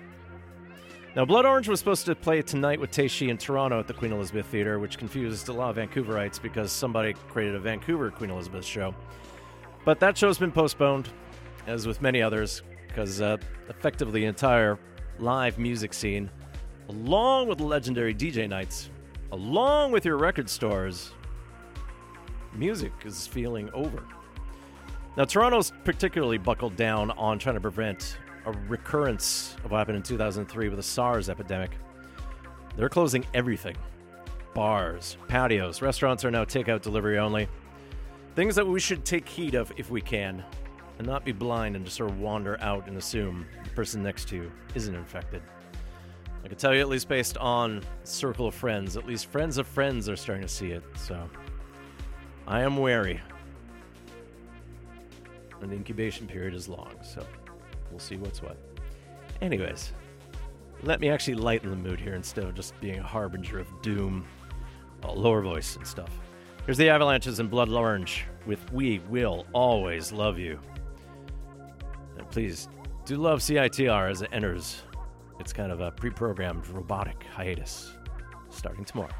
[1.17, 3.95] Now, Blood Orange was supposed to play tonight with Tei Shi in Toronto at the
[3.95, 8.31] Queen Elizabeth Theatre, which confused a lot of Vancouverites because somebody created a Vancouver Queen
[8.31, 8.95] Elizabeth show.
[9.85, 11.09] But that show's been postponed,
[11.67, 13.39] as with many others, because uh,
[13.69, 14.79] effectively the entire
[15.19, 16.31] live music scene,
[16.91, 18.91] along with legendary DJ nights,
[19.33, 21.13] along with your record stores,
[22.55, 24.05] music is feeling over.
[25.17, 30.03] Now, Toronto's particularly buckled down on trying to prevent a recurrence of what happened in
[30.03, 31.71] 2003 with the SARS epidemic.
[32.77, 33.77] They're closing everything
[34.57, 37.47] bars, patios, restaurants are now takeout delivery only.
[38.35, 40.43] Things that we should take heed of if we can,
[40.99, 44.29] and not be blind and just sort of wander out and assume the person next
[44.29, 45.43] to you isn't infected.
[46.43, 49.67] I can tell you, at least based on circle of friends, at least friends of
[49.67, 51.29] friends are starting to see it, so
[52.47, 53.21] I am wary.
[55.61, 57.27] And the incubation period is long, so
[57.91, 58.59] we'll see what's what.
[59.41, 59.93] Anyways,
[60.83, 64.27] let me actually lighten the mood here instead of just being a harbinger of doom.
[65.03, 66.11] A lower voice and stuff.
[66.65, 70.59] Here's the Avalanches in Blood Orange with We Will Always Love You.
[72.19, 72.69] And please
[73.05, 74.83] do love CITR as it enters
[75.39, 77.93] its kind of a pre programmed robotic hiatus
[78.51, 79.13] starting tomorrow.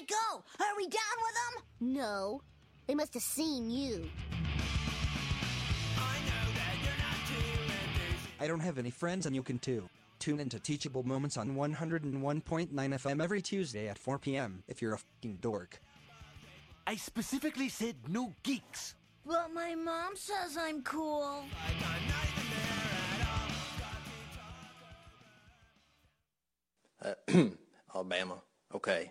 [0.00, 0.42] they go?
[0.60, 1.94] Are we down with them?
[1.94, 2.42] No.
[2.86, 4.08] They must have seen you.
[8.40, 9.88] I don't have any friends and you can too.
[10.18, 14.62] Tune into Teachable Moments on 101.9 FM every Tuesday at 4 p.m.
[14.68, 15.80] if you're a fucking dork.
[16.86, 18.94] I specifically said no geeks.
[19.26, 21.44] But my mom says I'm cool.
[27.02, 27.14] Uh,
[27.94, 28.42] Alabama.
[28.74, 29.10] Okay.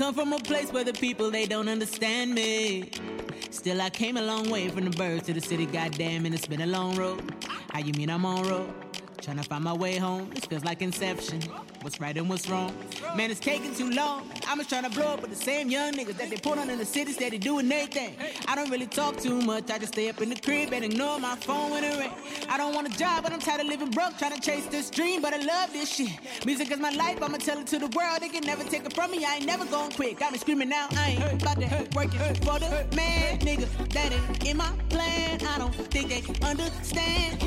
[0.00, 2.90] come from a place where the people they don't understand me.
[3.50, 6.46] Still, I came a long way from the birds to the city, goddamn, and it's
[6.46, 7.22] been a long road.
[7.70, 8.72] How you mean I'm on road?
[9.20, 10.30] Trying to find my way home.
[10.30, 11.42] This feels like inception.
[11.82, 12.74] What's right and what's wrong?
[13.16, 14.30] Man, it's taking too long.
[14.46, 16.70] I'm just trying to blow up with the same young niggas that they put on
[16.70, 18.14] in the city, steady doing their thing.
[18.46, 19.68] I don't really talk too much.
[19.70, 22.12] I just stay up in the crib and ignore my phone when it ring.
[22.48, 24.90] I don't want a job, but I'm tired of living broke, trying to chase this
[24.90, 25.22] dream.
[25.22, 26.10] But I love this shit.
[26.46, 27.22] Music is my life.
[27.22, 28.20] I'ma tell it to the world.
[28.20, 29.24] They can never take it from me.
[29.24, 30.18] I ain't never gonna quit.
[30.18, 30.86] Got me screaming now.
[30.92, 33.66] I ain't about that working for the man, nigga.
[33.92, 35.44] That ain't in my plan.
[35.46, 37.42] I don't think they understand.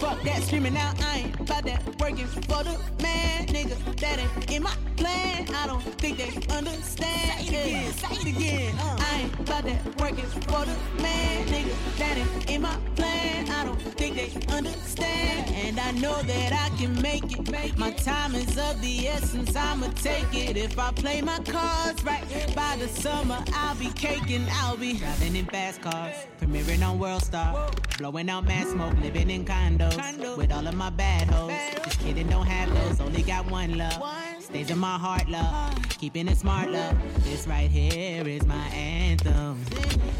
[0.00, 0.92] Fuck that screaming now.
[1.02, 3.76] I ain't about that working for the man, nigga.
[4.00, 5.07] That ain't in my plan.
[5.54, 7.40] I don't think they understand.
[7.40, 8.74] Say it again, say it again.
[8.78, 8.96] Uh.
[9.00, 11.98] I ain't about that working for the man, nigga.
[11.98, 13.50] That ain't in my plan.
[13.50, 15.54] I don't think they understand.
[15.54, 17.78] And I know that I can make it.
[17.78, 19.54] My time is of the essence.
[19.56, 22.24] I'ma take it if I play my cards right.
[22.54, 24.46] By the summer, I'll be caking.
[24.50, 29.30] I'll be driving in fast cars, premiering on World Star, blowing out mad smoke, living
[29.30, 31.52] in condos with all of my bad hoes.
[31.84, 33.00] Just kidding, don't have those.
[33.00, 34.37] Only got one love.
[34.48, 35.74] Stays in my heart, love.
[35.98, 36.96] Keeping it smart, love.
[37.22, 39.62] This right here is my anthem.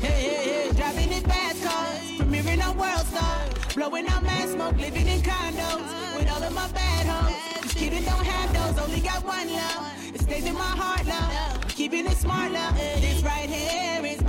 [0.02, 3.38] Hey, hey, hey, driving in fast cars, premiering on World Star,
[3.74, 7.62] blowing out mad smoke, living in condos with all of my bad hoes.
[7.62, 8.84] Just kidding, don't have those.
[8.84, 10.14] Only got one love.
[10.14, 11.66] It stays in my heart, love.
[11.68, 12.76] Keeping it smart, love.
[12.76, 14.22] This right here is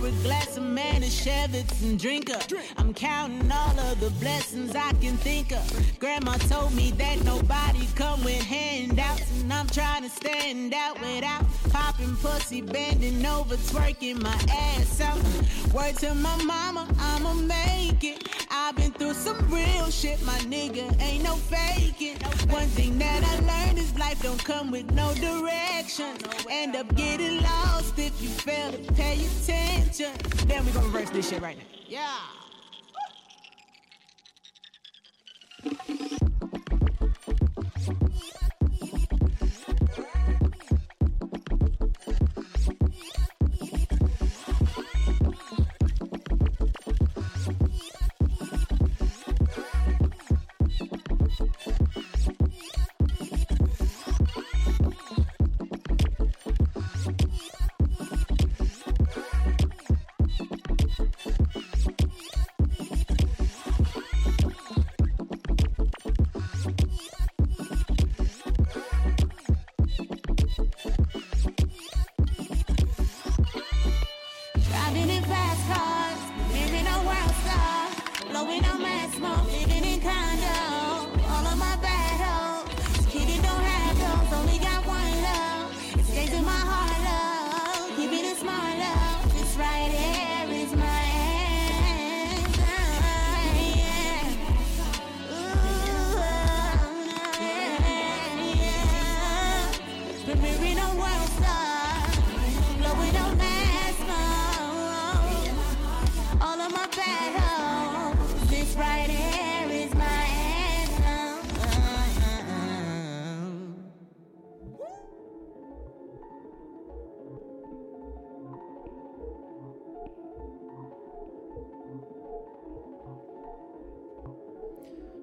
[0.00, 2.42] pour a glass of Manischewitz and drink up.
[2.76, 5.98] I'm counting all of the blessings I can think of.
[5.98, 11.44] Grandma told me that nobody come with handouts, and I'm trying to stand out without
[11.70, 15.18] popping pussy, bending over, twerking my ass out.
[15.74, 18.28] Word to my mama, I'ma make it.
[18.50, 22.16] I've been through some real shit, my nigga, ain't no faking.
[22.48, 26.16] One thing that I learned is life don't come with no direction.
[26.50, 29.89] End up getting lost if you fail to pay attention.
[29.98, 31.64] Then we gonna reverse this shit right now.
[31.88, 32.16] Yeah.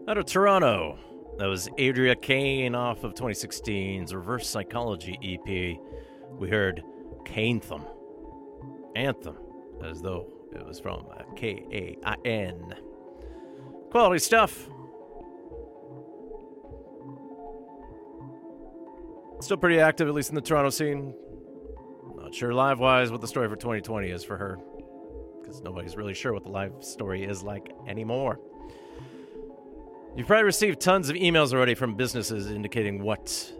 [0.09, 0.97] Out of Toronto,
[1.37, 5.77] that was Adria Kain off of 2016's Reverse Psychology EP.
[6.39, 6.81] We heard
[7.25, 7.85] Kainthem.
[8.95, 9.35] Anthem,
[9.83, 12.73] as though it was from K A I N.
[13.91, 14.69] Quality stuff.
[19.41, 21.13] Still pretty active, at least in the Toronto scene.
[22.15, 24.57] Not sure live wise what the story for 2020 is for her,
[25.41, 28.39] because nobody's really sure what the live story is like anymore.
[30.17, 33.53] You've probably received tons of emails already from businesses indicating what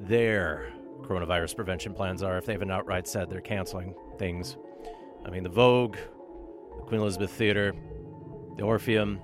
[0.00, 0.72] their
[1.02, 4.56] coronavirus prevention plans are if they haven't outright said they're canceling things.
[5.24, 5.96] I mean, the Vogue,
[6.76, 7.72] the Queen Elizabeth Theater,
[8.56, 9.20] the Orpheum,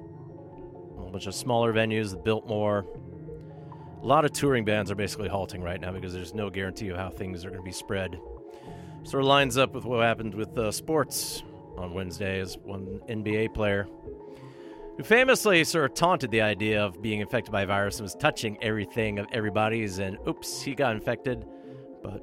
[1.05, 2.87] a bunch of smaller venues, the Biltmore.
[4.01, 6.97] A lot of touring bands are basically halting right now because there's no guarantee of
[6.97, 8.21] how things are going to be spread.
[9.03, 11.43] Sort of lines up with what happened with uh, sports
[11.77, 13.89] on Wednesday as one NBA player
[14.99, 18.17] who famously sort of taunted the idea of being infected by a virus and was
[18.17, 21.47] touching everything of everybody's and oops, he got infected.
[22.03, 22.21] But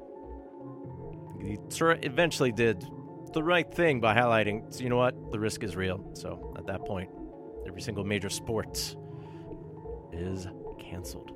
[1.40, 2.84] he sort of eventually did
[3.32, 6.10] the right thing by highlighting, so you know what, the risk is real.
[6.12, 7.08] So at that point,
[7.66, 8.94] every single major sport
[10.12, 10.46] is
[10.78, 11.32] canceled.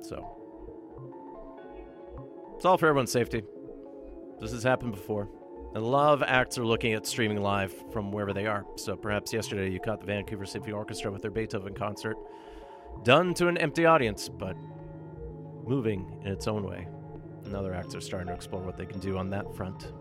[0.00, 0.36] So
[2.56, 3.42] it's all for everyone's safety.
[4.40, 5.28] This has happened before.
[5.74, 8.66] And a lot of acts are looking at streaming live from wherever they are.
[8.76, 12.16] So perhaps yesterday you caught the Vancouver Symphony Orchestra with their Beethoven concert,
[13.04, 14.54] done to an empty audience, but
[15.66, 16.86] moving in its own way.
[17.44, 19.92] And other acts are starting to explore what they can do on that front.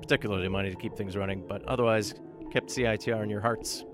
[0.00, 2.14] particularly money to keep things running, but otherwise
[2.50, 3.84] kept CITR in your hearts.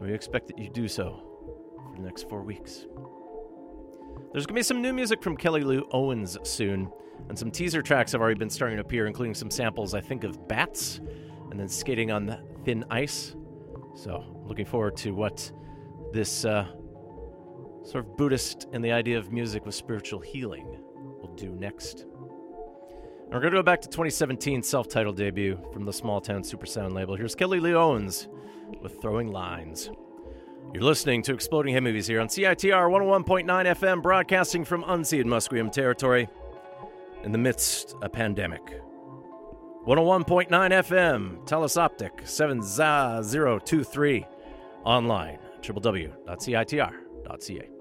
[0.00, 1.22] We expect that you do so
[1.90, 2.86] for the next four weeks.
[4.32, 6.90] There's going to be some new music from Kelly Lee Owens soon,
[7.28, 10.24] and some teaser tracks have already been starting to appear, including some samples, I think,
[10.24, 11.00] of bats
[11.50, 13.36] and then skating on the thin ice.
[13.94, 15.52] So, looking forward to what
[16.12, 16.66] this uh,
[17.84, 20.66] sort of Buddhist and the idea of music with spiritual healing
[21.20, 22.06] will do next.
[23.26, 27.16] We're going to go back to 2017 self titled debut from the Smalltown Supersound label.
[27.16, 28.28] Here's Kelly Lee Owens
[28.80, 29.90] with Throwing Lines.
[30.72, 35.70] You're listening to Exploding Head Movies here on CITR 101.9 FM, broadcasting from unceded Musqueam
[35.70, 36.28] territory
[37.22, 38.62] in the midst of a pandemic.
[39.86, 44.26] 101.9 FM, Telus Optik 7023,
[44.84, 47.73] online, www.citr.ca.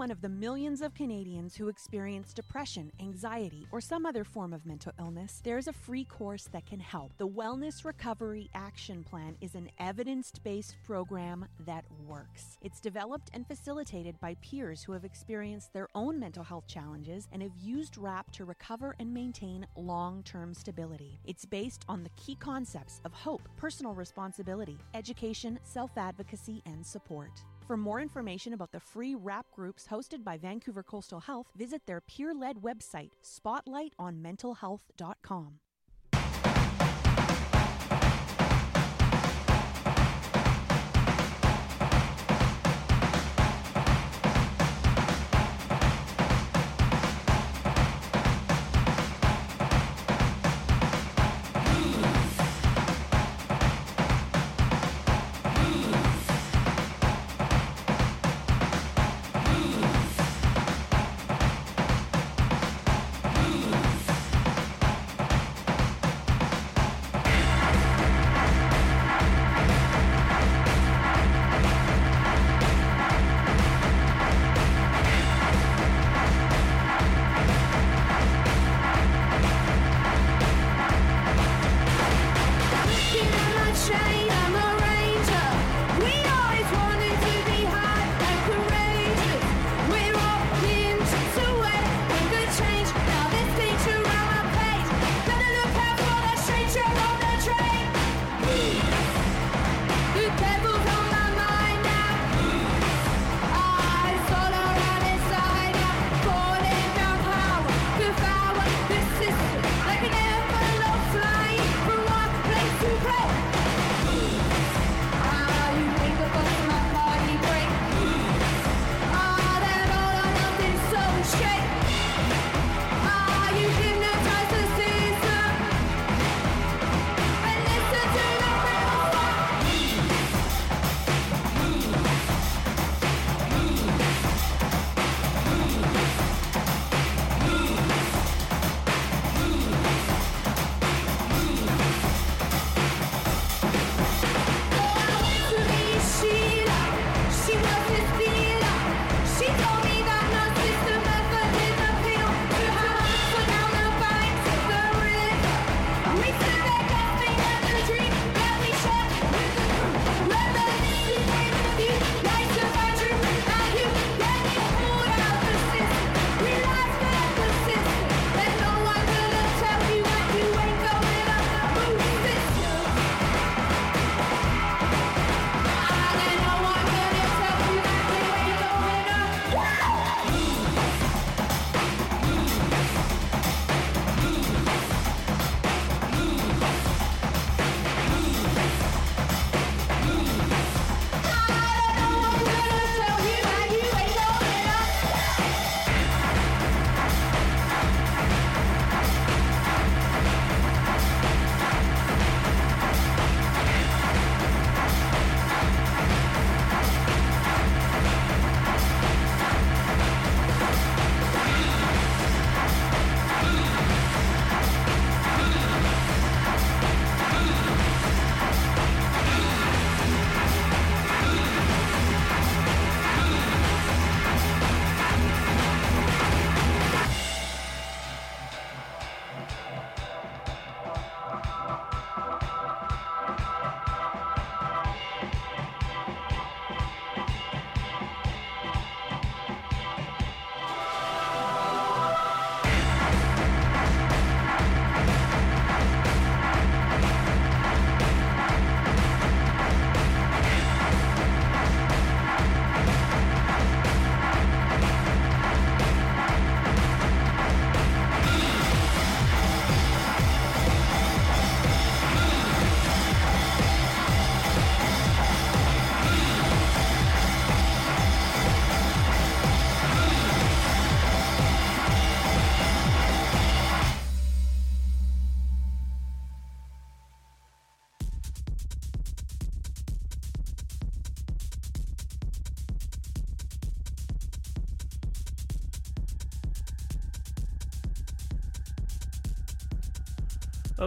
[0.00, 4.64] one of the millions of Canadians who experience depression, anxiety, or some other form of
[4.64, 7.12] mental illness, there's a free course that can help.
[7.18, 12.56] The Wellness Recovery Action Plan is an evidence based program that works.
[12.62, 17.42] It's developed and facilitated by peers who have experienced their own mental health challenges and
[17.42, 21.20] have used WRAP to recover and maintain long term stability.
[21.26, 27.44] It's based on the key concepts of hope, personal responsibility, education, self advocacy, and support.
[27.70, 32.00] For more information about the free WRAP groups hosted by Vancouver Coastal Health, visit their
[32.00, 35.60] peer led website, spotlightonmentalhealth.com.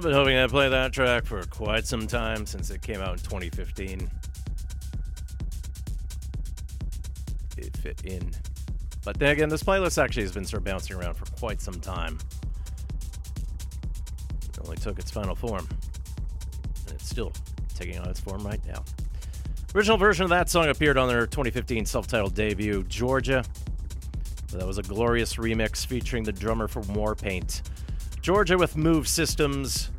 [0.03, 3.13] I've been hoping I'd play that track for quite some time since it came out
[3.13, 4.09] in 2015.
[7.55, 8.29] It fit in
[9.05, 11.79] But then again, this playlist actually has been sort of bouncing around for quite some
[11.79, 12.19] time.
[14.49, 15.69] It only took its final form.
[15.69, 17.31] And it's still
[17.73, 18.83] taking on its form right now.
[19.73, 23.45] Original version of that song appeared on their 2015 self titled debut, Georgia.
[24.51, 27.61] That was a glorious remix featuring the drummer from Warpaint.
[28.21, 29.91] Georgia with Move Systems,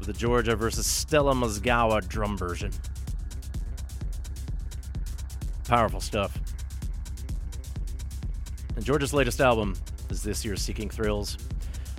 [0.00, 2.72] with the Georgia versus Stella Mozgawa drum version.
[5.68, 6.36] Powerful stuff.
[8.74, 9.76] And Georgia's latest album
[10.08, 11.36] is this year's Seeking Thrills.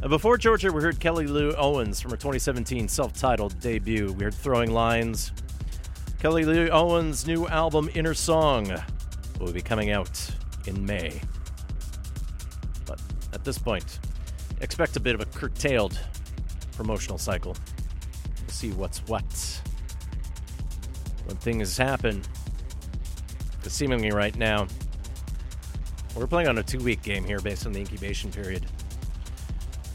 [0.01, 4.11] And before Georgia, we heard Kelly Lee Owens from her 2017 self titled debut.
[4.13, 5.31] We heard Throwing Lines.
[6.19, 8.75] Kelly Lee Owens' new album, Inner Song,
[9.39, 10.29] will be coming out
[10.65, 11.21] in May.
[12.85, 12.99] But
[13.33, 13.99] at this point,
[14.59, 15.99] expect a bit of a curtailed
[16.75, 17.55] promotional cycle.
[18.51, 19.23] See what's what.
[21.25, 22.21] When things happen,
[23.57, 24.67] because seemingly right now,
[26.15, 28.65] we're playing on a two week game here based on the incubation period.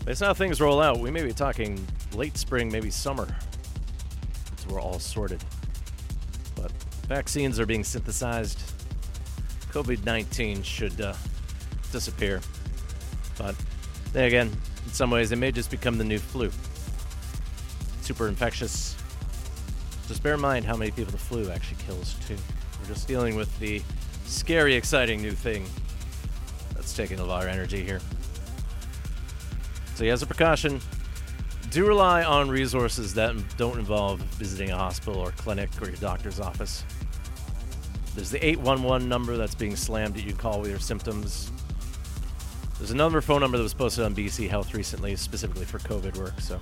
[0.04, 3.28] Based on how things roll out, we may be talking late spring, maybe summer,
[4.50, 5.44] until we're all sorted.
[6.56, 6.72] But
[7.06, 8.58] vaccines are being synthesized.
[9.70, 11.12] COVID 19 should uh,
[11.92, 12.40] disappear.
[13.36, 13.54] But
[14.12, 14.50] then again,
[14.86, 16.50] in some ways, it may just become the new flu.
[18.06, 18.94] Super infectious.
[20.06, 22.36] Just bear in mind how many people the flu actually kills, too.
[22.80, 23.82] We're just dealing with the
[24.26, 25.66] scary, exciting new thing
[26.72, 27.98] that's taking a lot of energy here.
[29.96, 30.80] So, yeah, as a precaution,
[31.70, 36.38] do rely on resources that don't involve visiting a hospital or clinic or your doctor's
[36.38, 36.84] office.
[38.14, 41.50] There's the 811 number that's being slammed that you call with your symptoms.
[42.78, 46.40] There's another phone number that was posted on BC Health recently, specifically for COVID work.
[46.40, 46.60] So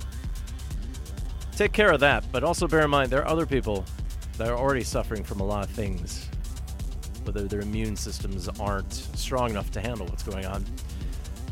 [1.55, 2.23] take care of that.
[2.31, 3.85] But also bear in mind there are other people
[4.37, 6.29] that are already suffering from a lot of things,
[7.23, 10.65] whether their immune systems aren't strong enough to handle what's going on.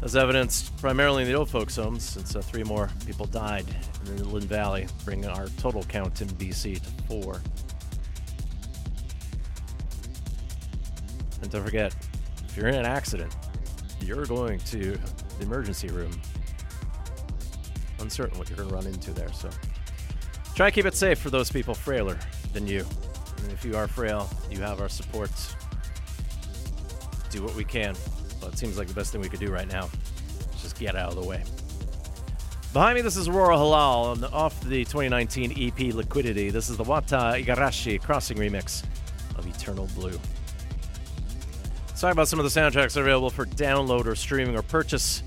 [0.02, 3.66] As evidenced primarily in the old folks' homes, since uh, three more people died
[4.06, 7.42] in the Lynn Valley, bringing our total count in BC to four.
[11.42, 11.96] And don't forget,
[12.46, 13.34] if you're in an accident,
[14.02, 14.98] you're going to
[15.40, 16.12] the emergency room.
[18.00, 19.50] Uncertain what you're going to run into there, so
[20.56, 22.18] try to keep it safe for those people frailer
[22.54, 22.86] than you.
[23.44, 25.32] And if you are frail, you have our support.
[27.30, 27.96] Do what we can.
[28.42, 29.90] Well, it seems like the best thing we could do right now
[30.54, 31.44] is just get out of the way.
[32.74, 36.50] Behind me, this is Aurora Halal the, off the 2019 EP Liquidity.
[36.50, 38.84] This is the Wata Igarashi crossing remix
[39.38, 40.20] of Eternal Blue.
[41.88, 45.22] Let's talk about some of the soundtracks available for download or streaming or purchase.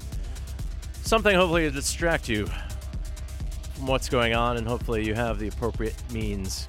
[1.03, 2.49] Something hopefully to distract you
[3.77, 6.67] from what's going on, and hopefully you have the appropriate means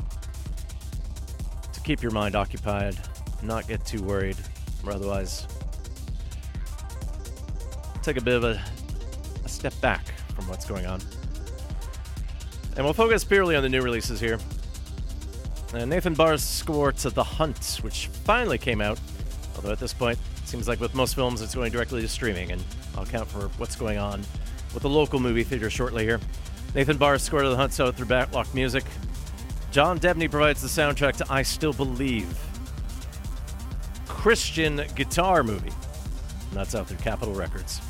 [1.71, 2.97] to keep your mind occupied,
[3.41, 4.35] not get too worried,
[4.85, 5.47] or otherwise
[8.03, 8.61] take a bit of a,
[9.43, 10.05] a step back
[10.35, 11.01] from what's going on.
[12.75, 14.38] And we'll focus purely on the new releases here.
[15.73, 18.99] Uh, Nathan Barr's score to The Hunt, which finally came out,
[19.55, 22.51] although at this point, it seems like with most films, it's going directly to streaming,
[22.51, 22.63] and
[22.97, 24.21] I'll count for what's going on
[24.73, 26.19] with the local movie theater shortly here.
[26.78, 28.84] Nathan Barr scored The Hunt's out through Backlot Music.
[29.72, 32.32] John Debney provides the soundtrack to I Still Believe.
[34.08, 35.72] Christian guitar movie.
[35.72, 37.82] And that's out through Capitol Records.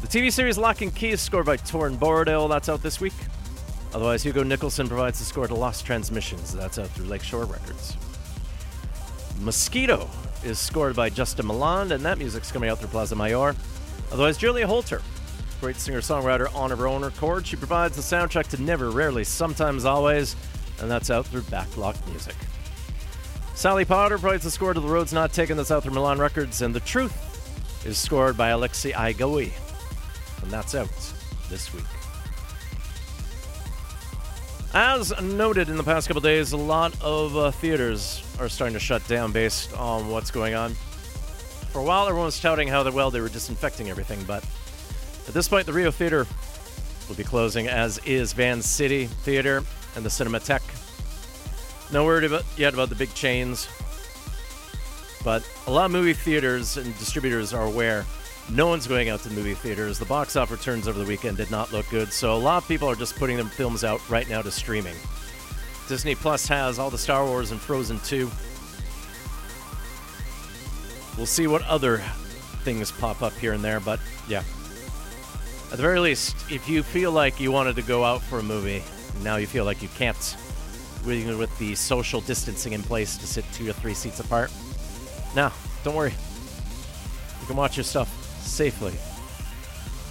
[0.00, 2.48] The TV series Lock and Key is scored by Torin Borrowdale.
[2.48, 3.12] That's out this week.
[3.92, 6.54] Otherwise, Hugo Nicholson provides the score to Lost Transmissions.
[6.54, 7.98] That's out through Lakeshore Records.
[9.40, 10.08] Mosquito
[10.42, 13.54] is scored by Justin Milan, and that music's coming out through Plaza Mayor.
[14.10, 15.02] Otherwise, Julia Holter,
[15.64, 17.46] great singer-songwriter on her own record.
[17.46, 20.36] She provides the soundtrack to Never, Rarely, Sometimes, Always,
[20.78, 22.34] and that's out through Backlot Music.
[23.54, 26.60] Sally Potter provides the score to The Road's Not Taken, that's out through Milan Records,
[26.60, 29.52] and The Truth is scored by Alexei Aigui,
[30.42, 30.90] and that's out
[31.48, 31.84] this week.
[34.74, 38.80] As noted in the past couple days, a lot of uh, theaters are starting to
[38.80, 40.74] shut down based on what's going on.
[41.72, 44.44] For a while, everyone was touting how well they were disinfecting everything, but
[45.26, 46.26] at this point, the Rio Theater
[47.08, 49.62] will be closing, as is Vancity Theater
[49.96, 50.62] and the Cinematheque.
[51.92, 53.68] No word about, yet about the big chains,
[55.22, 58.04] but a lot of movie theaters and distributors are aware
[58.50, 59.98] no one's going out to the movie theaters.
[59.98, 62.68] The box office returns over the weekend did not look good, so a lot of
[62.68, 64.94] people are just putting their films out right now to streaming.
[65.88, 68.30] Disney Plus has all the Star Wars and Frozen 2.
[71.16, 71.98] We'll see what other
[72.64, 74.42] things pop up here and there, but yeah.
[75.74, 78.42] At the very least, if you feel like you wanted to go out for a
[78.44, 78.80] movie,
[79.24, 80.36] now you feel like you can't,
[81.04, 84.52] with the social distancing in place to sit two or three seats apart,
[85.34, 85.52] now
[85.82, 86.14] don't worry.
[87.40, 88.08] You can watch your stuff
[88.40, 88.92] safely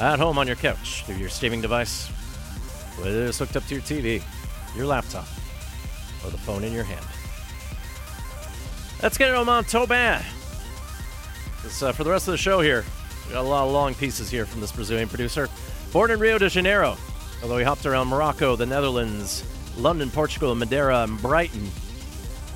[0.02, 2.08] at home on your couch through your streaming device,
[3.00, 4.22] whether it's hooked up to your TV,
[4.76, 5.28] your laptop,
[6.26, 7.06] or the phone in your hand.
[9.02, 10.22] Let's get it on Tobin.
[11.64, 12.84] Uh, for the rest of the show here,
[13.32, 15.50] got a lot of long pieces here from this Brazilian producer.
[15.92, 16.98] Born in Rio de Janeiro,
[17.42, 19.44] although he hopped around Morocco, the Netherlands,
[19.78, 21.66] London, Portugal, Madeira, and Brighton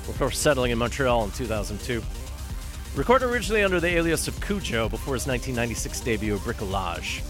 [0.06, 2.02] before settling in Montreal in 2002.
[2.96, 7.22] Recorded originally under the alias of Cujo before his 1996 debut Bricolage.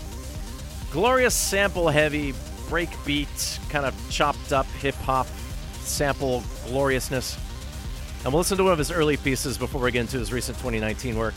[0.90, 2.32] Glorious sample heavy,
[2.68, 5.26] breakbeat, kind of chopped up hip hop
[5.80, 7.36] sample gloriousness.
[8.24, 10.56] And we'll listen to one of his early pieces before we get into his recent
[10.58, 11.34] 2019 work.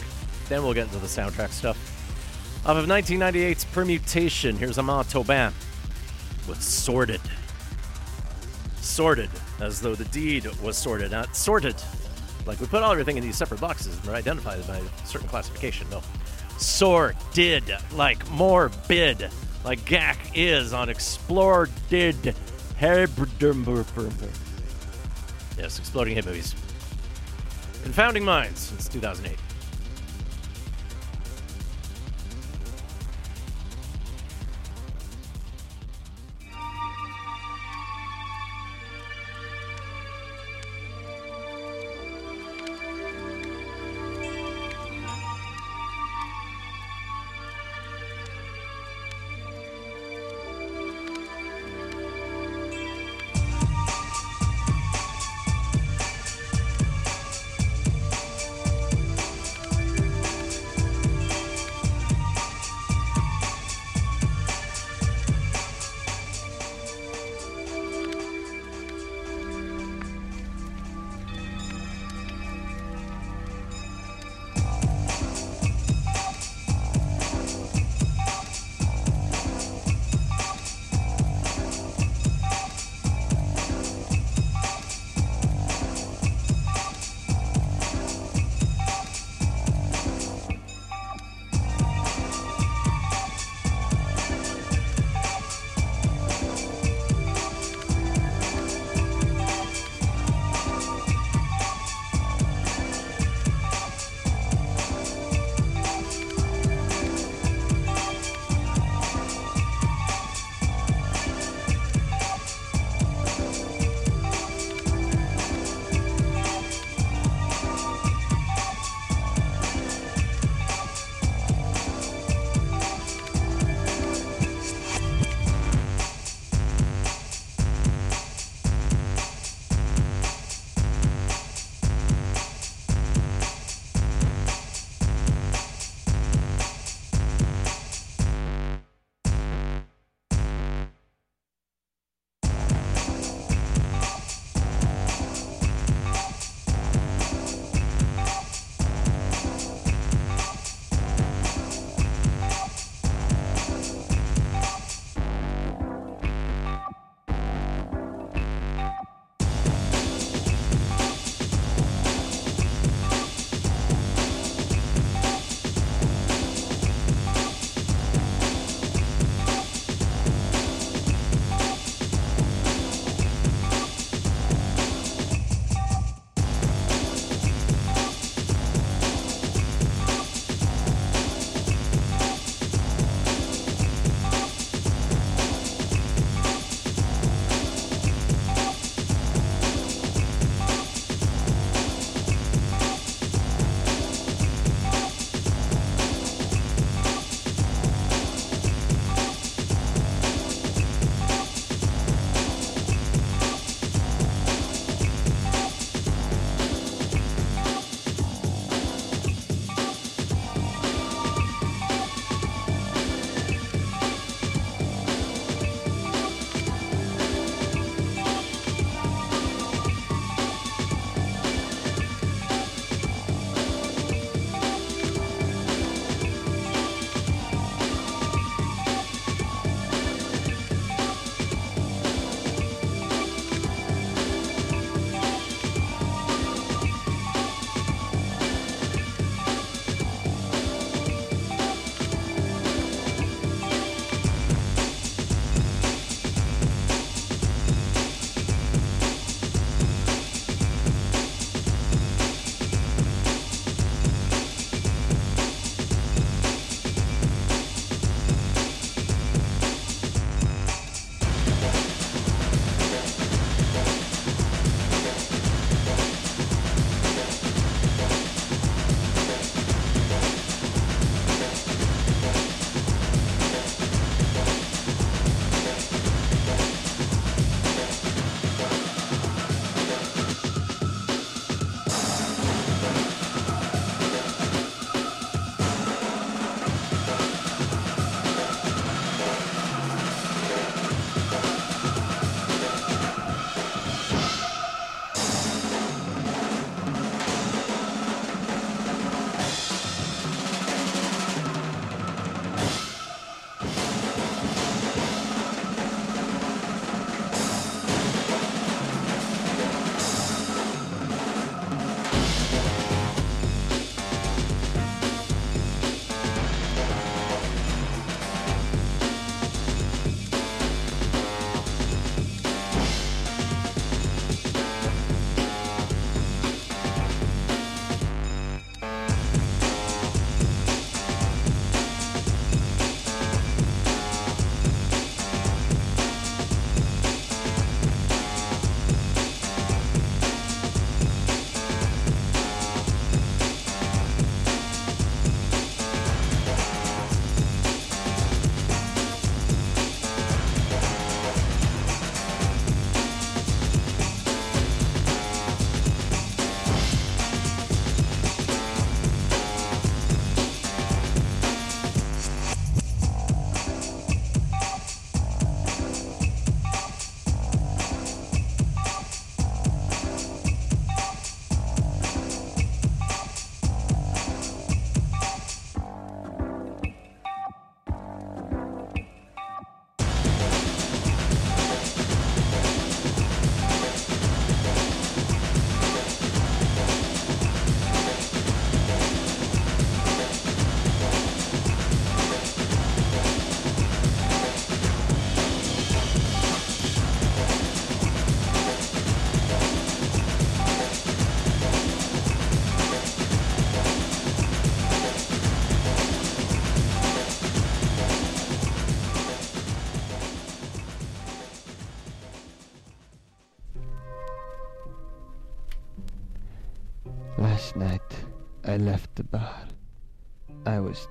[0.51, 1.77] Then we'll get into the soundtrack stuff.
[2.65, 5.53] Off of 1998's Permutation, here's Amon Tobin
[6.45, 7.21] with Sorted.
[8.81, 9.29] Sorted,
[9.61, 11.75] as though the deed was sorted, not sorted.
[12.45, 15.29] Like we put all everything in these separate boxes and are them by a certain
[15.29, 15.89] classification.
[15.89, 16.01] No.
[16.57, 19.29] Sorted, like more bid,
[19.63, 22.35] like GAC is on Explore did.
[25.57, 26.55] Yes, Exploding Head Movies.
[27.83, 29.39] Confounding Minds since 2008.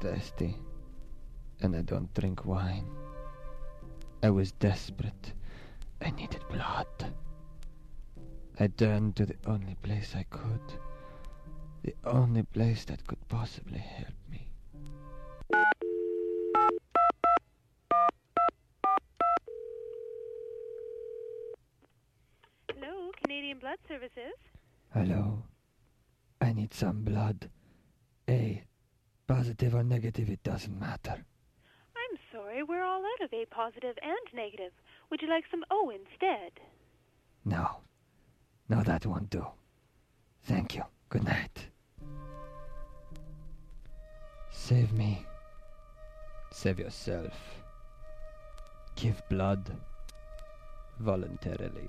[0.00, 0.56] Thirsty,
[1.60, 2.86] and I don't drink wine.
[4.22, 5.34] I was desperate.
[6.00, 6.86] I needed blood.
[8.58, 10.60] I turned to the only place I could.
[11.82, 14.50] The only place that could possibly help me.
[22.74, 24.34] Hello, Canadian Blood Services.
[24.92, 25.42] Hello?
[26.40, 27.50] I need some blood.
[28.28, 28.62] A.
[29.30, 31.14] Positive or negative, it doesn't matter.
[31.14, 34.72] I'm sorry, we're all out of A positive and negative.
[35.08, 36.50] Would you like some O instead?
[37.44, 37.76] No.
[38.68, 39.46] No, that won't do.
[40.42, 40.82] Thank you.
[41.10, 41.68] Good night.
[44.50, 45.24] Save me.
[46.50, 47.32] Save yourself.
[48.96, 49.70] Give blood.
[50.98, 51.86] Voluntarily.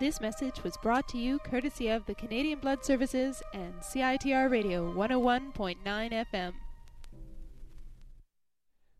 [0.00, 4.90] This message was brought to you courtesy of the Canadian Blood Services and CITR Radio
[4.94, 6.54] 101.9 FM.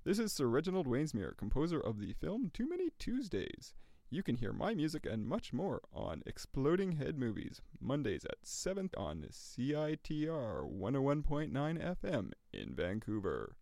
[0.04, 3.72] This is Sir Reginald Wainsmere, composer of the film Too Many Tuesdays.
[4.10, 8.90] You can hear my music and much more on Exploding Head Movies, Mondays at 7
[8.94, 13.56] on CITR 101.9 FM in Vancouver.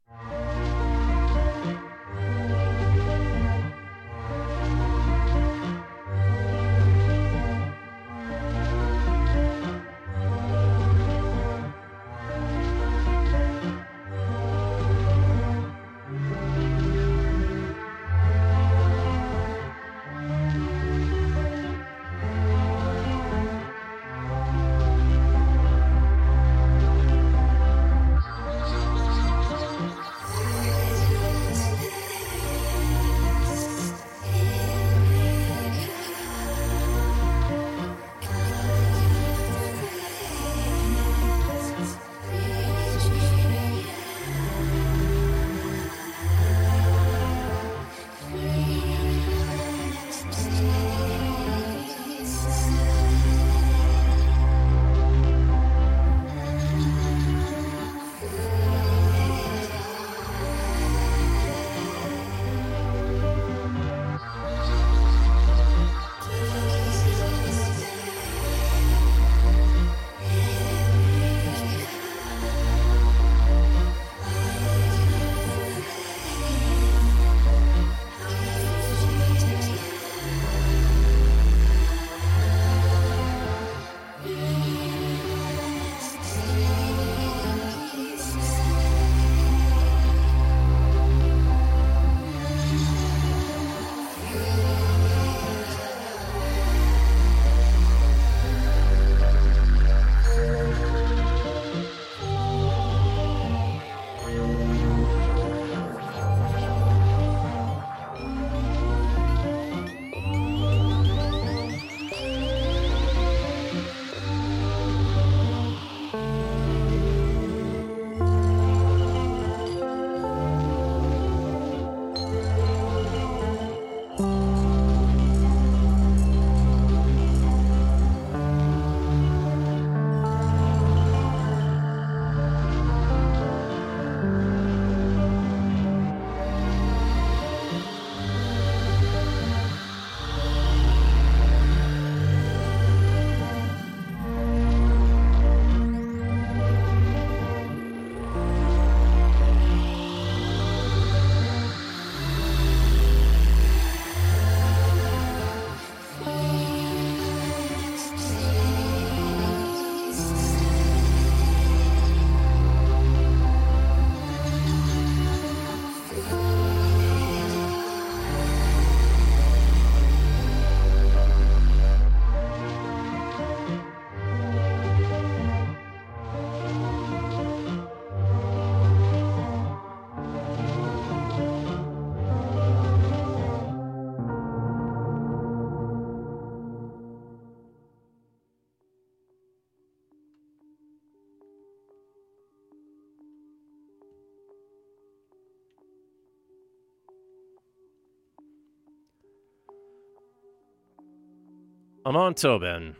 [202.09, 202.97] Amon Tobin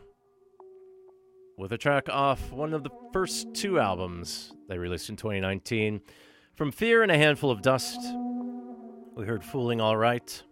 [1.57, 5.99] with a track off one of the first two albums they released in 2019.
[6.53, 7.99] From Fear in a Handful of Dust,
[9.15, 10.43] we heard Fooling All Right.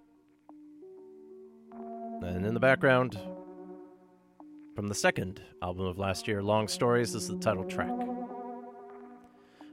[2.24, 3.20] And in the background,
[4.74, 7.14] from the second album of last year, Long Stories.
[7.14, 7.94] This is the title track.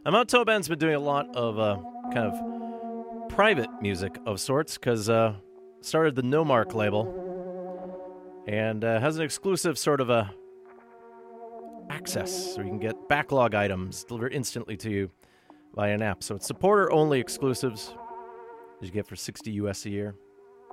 [0.05, 1.79] Amon Tobin's been doing a lot of uh,
[2.13, 5.37] kind of private music of sorts because uh,
[5.81, 7.24] started the Nomark label
[8.47, 10.33] and uh, has an exclusive sort of a
[11.91, 15.11] access so you can get backlog items delivered instantly to you
[15.75, 16.23] via an app.
[16.23, 17.95] So it's supporter only exclusives
[18.81, 20.15] that you get for 60 US a year.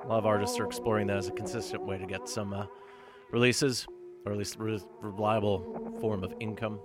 [0.03, 2.65] A lot of artists are exploring that as a consistent way to get some uh,
[3.31, 3.88] releases,
[4.26, 6.80] or at least re- reliable form of income.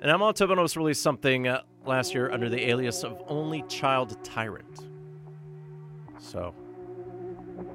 [0.00, 4.88] And Amon Tobin's released something uh, last year under the alias of Only Child Tyrant.
[6.18, 6.54] So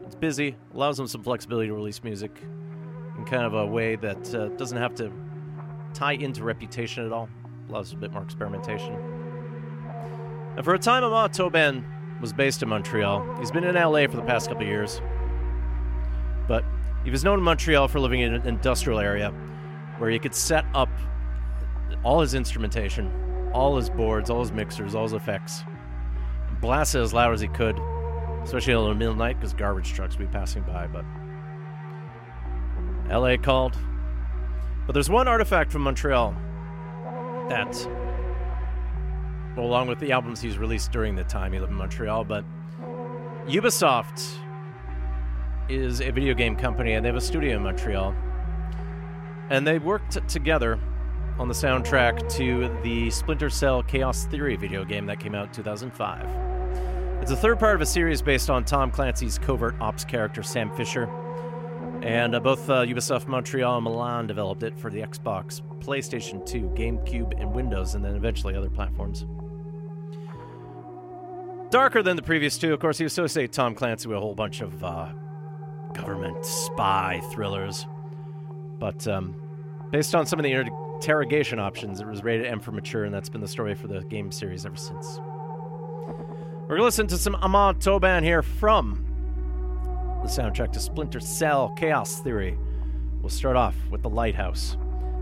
[0.05, 2.31] it's busy, allows them some flexibility to release music
[3.17, 5.11] in kind of a way that uh, doesn't have to
[5.93, 7.29] tie into reputation at all.
[7.69, 8.93] Allows a bit more experimentation.
[10.55, 11.85] And for a time, Amon Tobin
[12.21, 13.37] was based in Montreal.
[13.39, 15.01] He's been in LA for the past couple years.
[16.47, 16.63] But
[17.03, 19.31] he was known in Montreal for living in an industrial area
[19.97, 20.89] where he could set up
[22.03, 23.11] all his instrumentation,
[23.53, 25.63] all his boards, all his mixers, all his effects,
[26.61, 27.79] blast it as loud as he could,
[28.45, 30.87] especially in the middle of the night because garbage trucks would be passing by.
[30.87, 31.03] But
[33.09, 33.75] LA called.
[34.85, 36.31] But there's one artifact from Montreal
[37.49, 37.75] that,
[39.57, 42.45] well, along with the albums he's released during the time he lived in Montreal, but
[43.47, 44.37] Ubisoft
[45.67, 48.15] is a video game company and they have a studio in Montreal.
[49.49, 50.79] And they worked together
[51.39, 55.53] on the soundtrack to the Splinter Cell Chaos Theory video game that came out in
[55.53, 56.44] 2005.
[57.25, 60.69] It's a third part of a series based on Tom Clancy's covert ops character Sam
[60.75, 61.09] Fisher.
[62.03, 66.69] And uh, both uh, Ubisoft Montreal and Milan developed it for the Xbox, PlayStation 2,
[66.75, 69.25] GameCube, and Windows, and then eventually other platforms.
[71.71, 74.61] Darker than the previous two, of course, he associated Tom Clancy with a whole bunch
[74.61, 75.07] of uh,
[75.95, 77.87] government spy thrillers.
[78.77, 79.35] But um,
[79.89, 83.29] based on some of the interrogation options, it was rated M for mature, and that's
[83.29, 85.19] been the story for the game series ever since.
[86.65, 89.05] We're going to listen to some Amon Tobin here from
[90.23, 92.57] the soundtrack to Splinter Cell Chaos Theory.
[93.21, 94.75] We'll start off with The Lighthouse.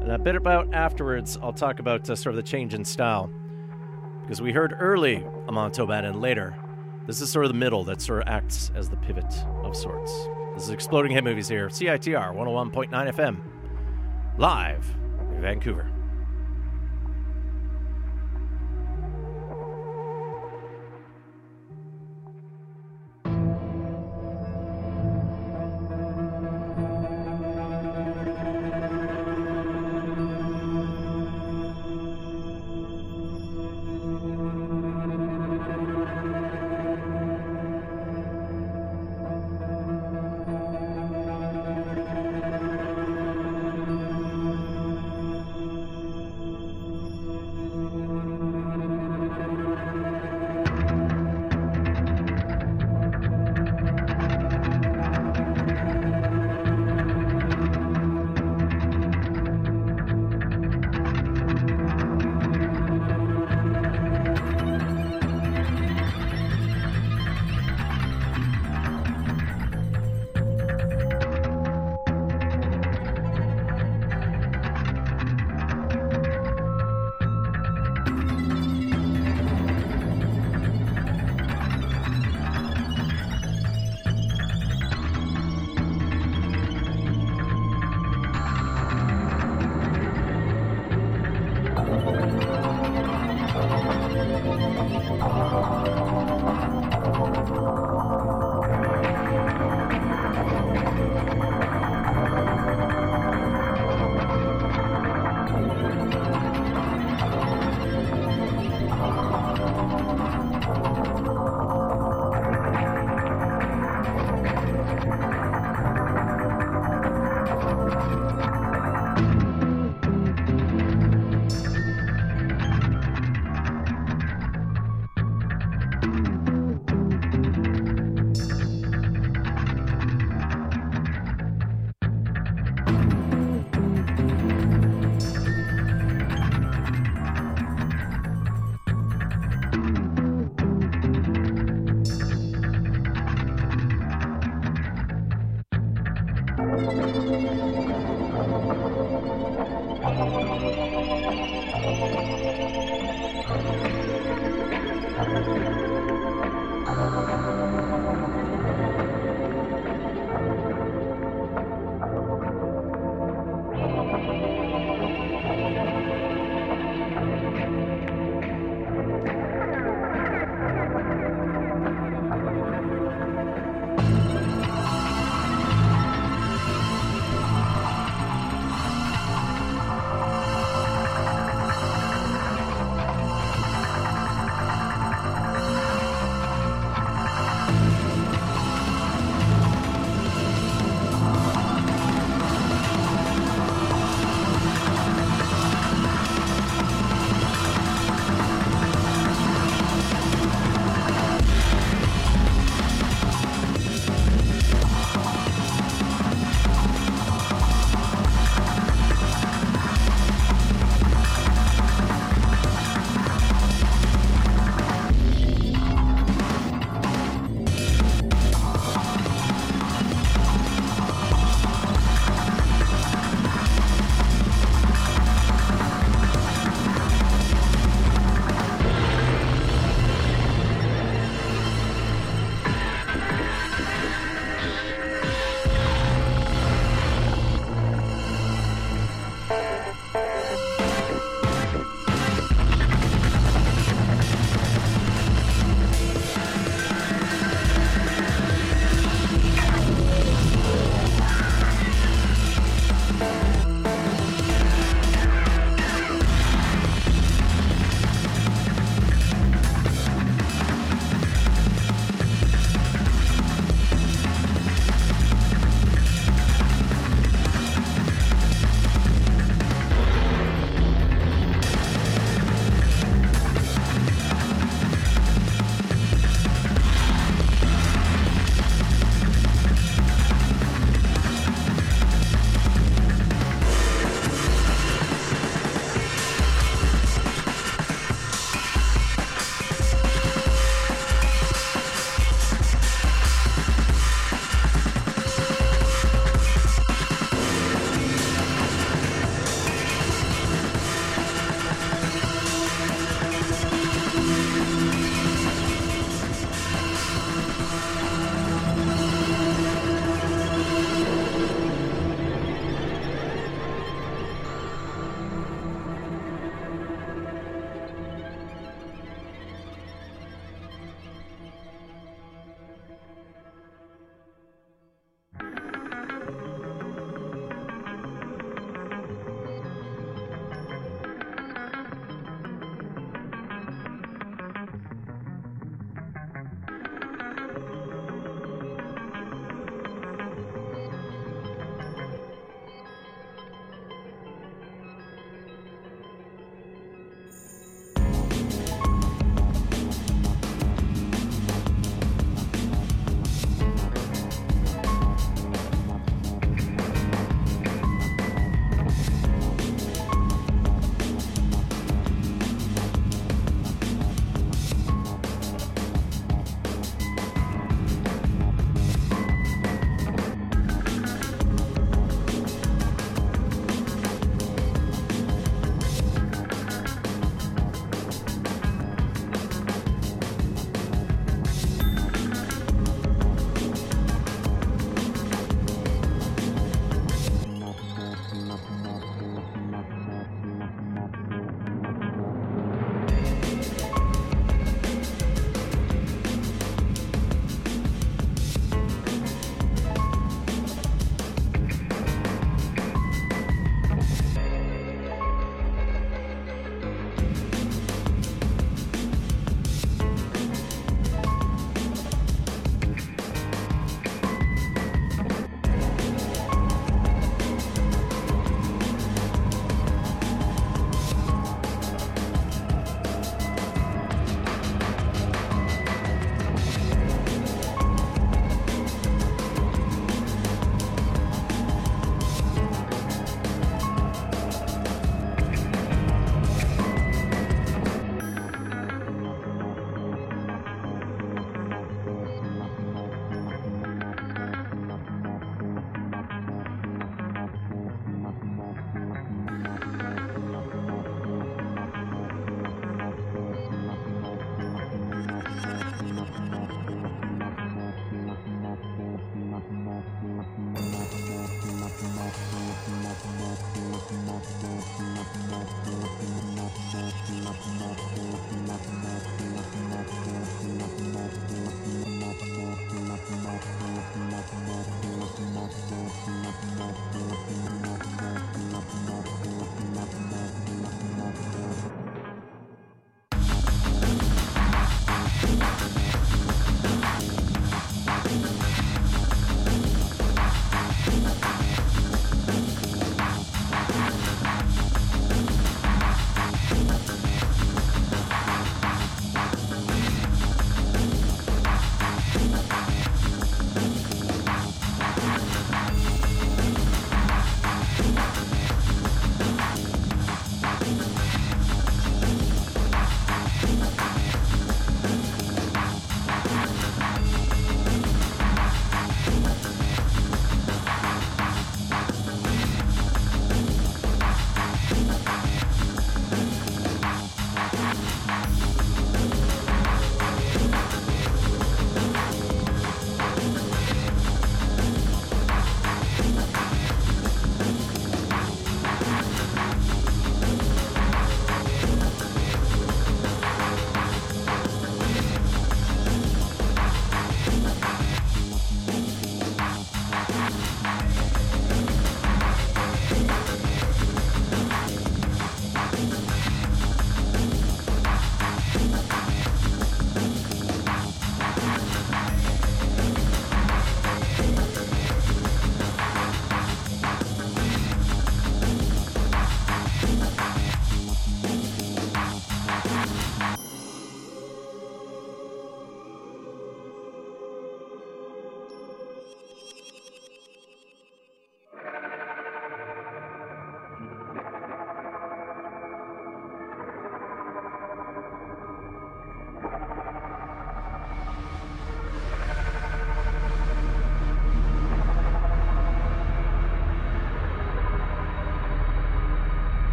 [0.00, 3.30] And a bit about afterwards, I'll talk about uh, sort of the change in style.
[4.22, 6.56] Because we heard early Amon Tobin and later,
[7.06, 10.10] this is sort of the middle that sort of acts as the pivot of sorts.
[10.54, 13.42] This is Exploding Head Movies here, CITR 101.9 FM,
[14.38, 14.86] live
[15.34, 15.95] in Vancouver.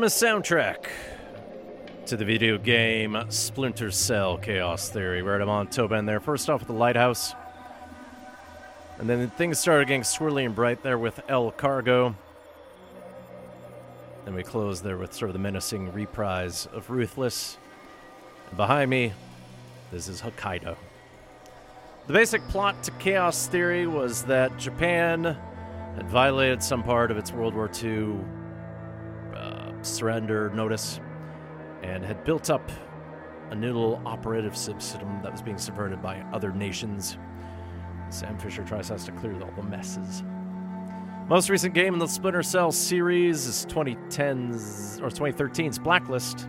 [0.00, 0.86] From his soundtrack
[2.06, 6.20] to the video game Splinter Cell Chaos Theory, right Amon Tobin there.
[6.20, 7.34] First off with the Lighthouse.
[8.98, 12.16] And then things started getting swirly and bright there with El Cargo.
[14.24, 17.58] And we closed there with sort of the menacing reprise of Ruthless.
[18.48, 19.12] And behind me,
[19.92, 20.76] this is Hokkaido.
[22.06, 25.36] The basic plot to Chaos Theory was that Japan
[25.94, 28.14] had violated some part of its World War II
[29.82, 31.00] surrender notice
[31.82, 32.70] and had built up
[33.50, 37.18] a new little operative system that was being subverted by other nations.
[38.10, 40.22] Sam Fisher tries has to clear all the messes.
[41.28, 46.48] Most recent game in the Splinter Cell series is 2010's or 2013's Blacklist,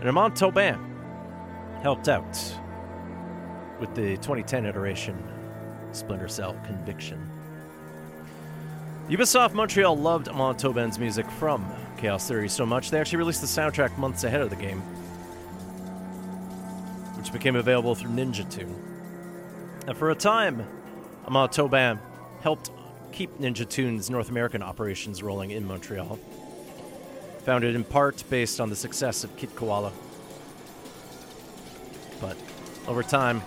[0.00, 0.78] and Tobin
[1.82, 2.38] helped out
[3.78, 5.22] with the 2010 iteration
[5.92, 7.30] Splinter Cell Conviction.
[9.08, 11.64] Ubisoft Montreal loved Tobin's music from
[12.00, 14.80] Chaos Theory so much they actually released the soundtrack months ahead of the game,
[17.18, 18.74] which became available through Ninja Tune.
[19.86, 20.66] And for a time,
[21.26, 21.98] Amon Tobin
[22.40, 22.70] helped
[23.12, 26.18] keep Ninja Tune's North American operations rolling in Montreal.
[27.44, 29.92] Founded in part based on the success of Kid Koala.
[32.18, 32.36] But
[32.88, 33.42] over time,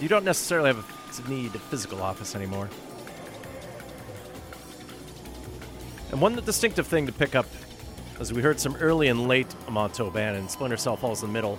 [0.00, 2.68] you don't necessarily have a need a physical office anymore.
[6.10, 7.46] And one distinctive thing to pick up,
[8.18, 11.32] as we heard some early and late Amon Tobin and Splinter Cell falls in the
[11.32, 11.58] middle,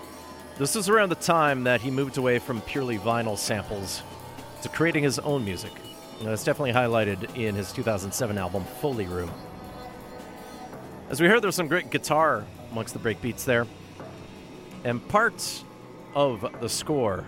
[0.57, 4.01] this was around the time that he moved away from purely vinyl samples
[4.63, 5.71] to creating his own music.
[6.19, 9.31] And that's definitely highlighted in his 2007 album Foley Room.
[11.09, 13.67] As we heard, there was some great guitar amongst the breakbeats there.
[14.83, 15.63] And part
[16.15, 17.25] of the score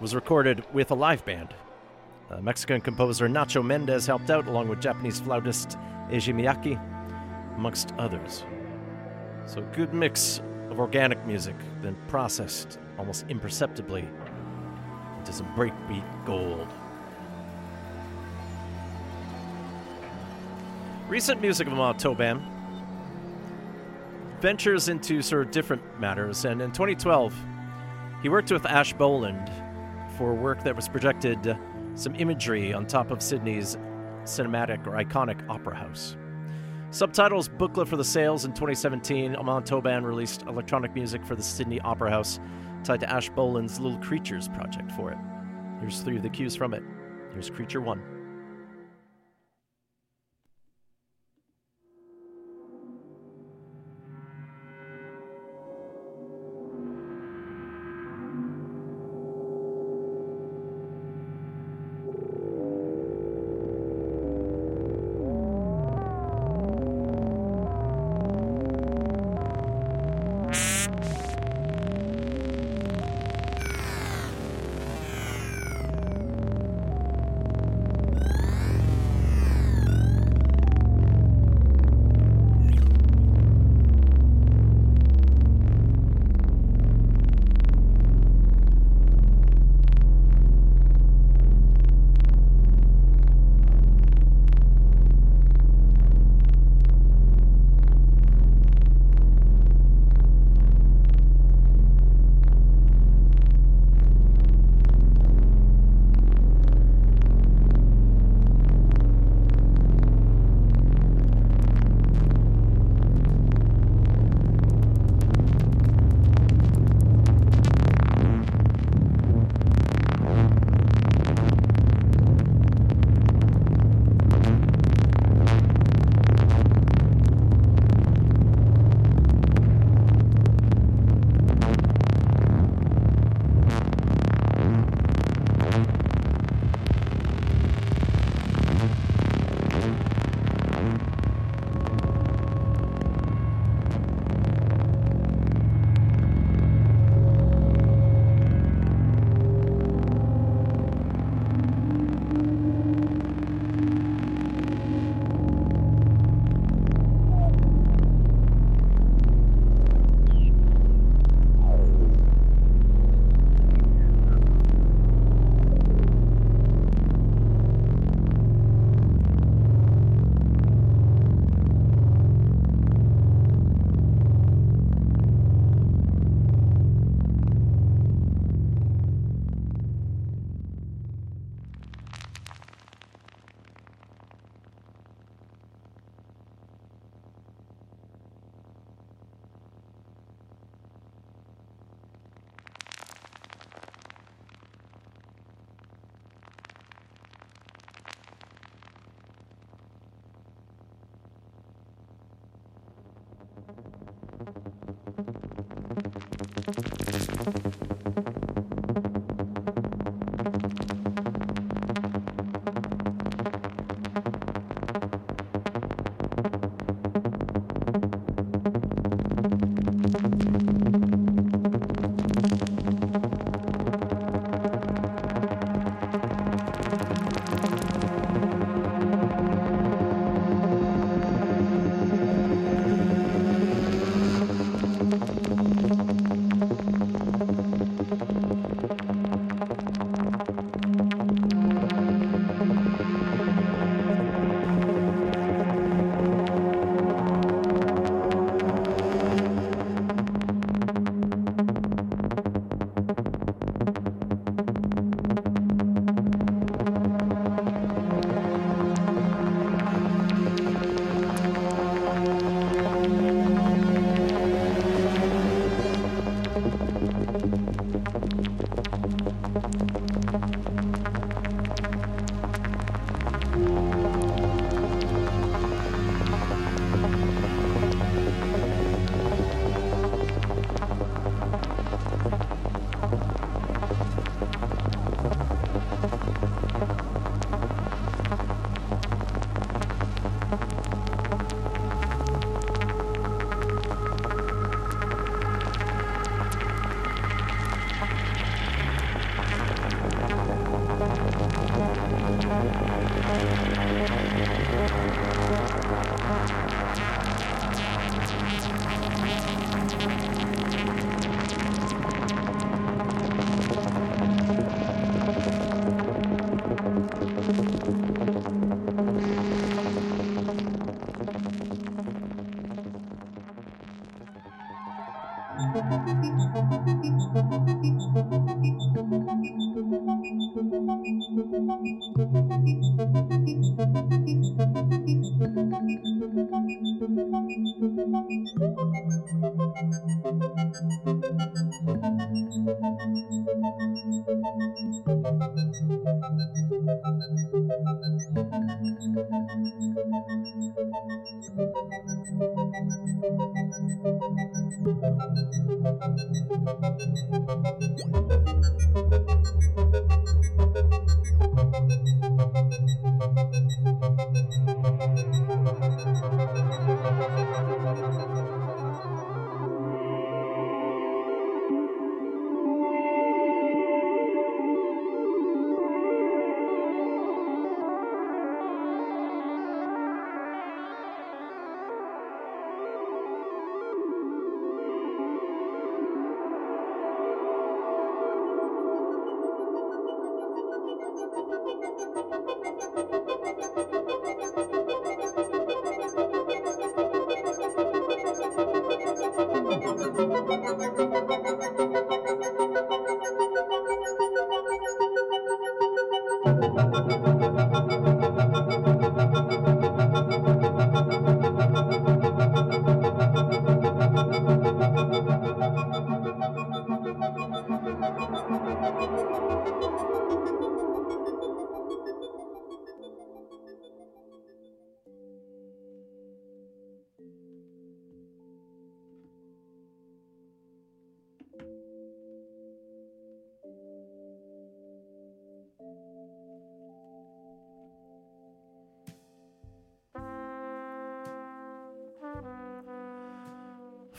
[0.00, 1.54] was recorded with a live band.
[2.30, 5.78] Uh, Mexican composer Nacho Mendez helped out, along with Japanese flautist
[6.10, 6.78] Eiji Miyake,
[7.56, 8.44] amongst others.
[9.46, 10.40] So, a good mix
[10.70, 14.08] of organic music, then processed almost imperceptibly
[15.18, 16.68] into some breakbeat gold.
[21.08, 22.42] Recent music of Tobin
[24.40, 27.34] ventures into sort of different matters, and in 2012,
[28.22, 29.50] he worked with Ash Bolland
[30.16, 31.56] for work that was projected
[31.94, 33.76] some imagery on top of Sydney's
[34.28, 36.16] cinematic or iconic opera house.
[36.90, 41.80] Subtitles Booklet for the Sales in 2017, Amon Tobin released electronic music for the Sydney
[41.80, 42.40] Opera House
[42.82, 45.18] tied to Ash Bolland's Little Creatures project for it.
[45.80, 46.82] Here's three of the cues from it.
[47.32, 48.17] Here's Creature 1.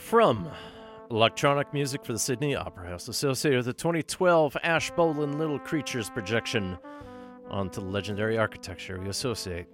[0.10, 0.50] From
[1.12, 6.10] electronic music for the Sydney Opera House, associated with the 2012 Ash Bolland Little Creatures
[6.10, 6.80] projection
[7.48, 9.68] onto the legendary architecture we associate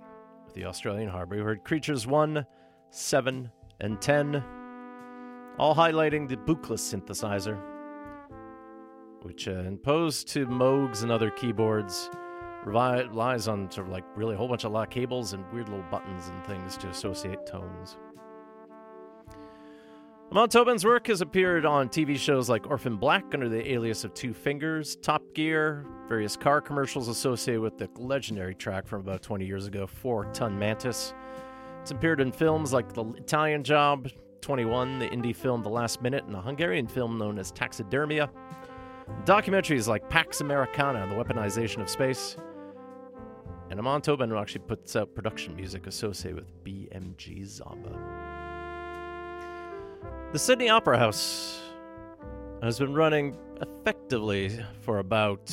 [0.45, 1.37] with the Australian harbour.
[1.37, 2.45] We heard Creatures 1,
[2.89, 3.49] 7,
[3.79, 4.43] and 10,
[5.57, 7.57] all highlighting the Buchla synthesizer,
[9.21, 12.09] which, uh, imposed to Moogs and other keyboards,
[12.65, 15.85] relies on sort of like really a whole bunch of lot cables and weird little
[15.89, 17.95] buttons and things to associate tones.
[20.43, 24.33] Tobin's work has appeared on TV shows like Orphan Black under the alias of Two
[24.33, 29.65] Fingers, Top Gear, various car commercials associated with the legendary track from about 20 years
[29.65, 31.13] ago, Four Ton Mantis.
[31.81, 34.09] It's appeared in films like The Italian Job,
[34.41, 38.29] 21, the indie film The Last Minute, and a Hungarian film known as Taxidermia.
[39.23, 42.35] Documentaries like Pax Americana and the Weaponization of Space.
[43.69, 48.44] And Amon Tobin actually puts out production music associated with BMG Zomba.
[50.35, 51.61] The Sydney Opera House
[52.61, 55.49] has been running effectively for about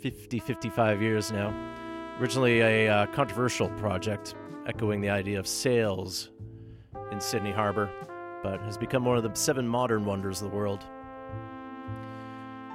[0.00, 1.52] 50, 55 years now.
[2.18, 4.34] Originally a uh, controversial project,
[4.66, 6.30] echoing the idea of sails
[7.12, 7.90] in Sydney Harbor,
[8.42, 10.82] but has become one of the seven modern wonders of the world.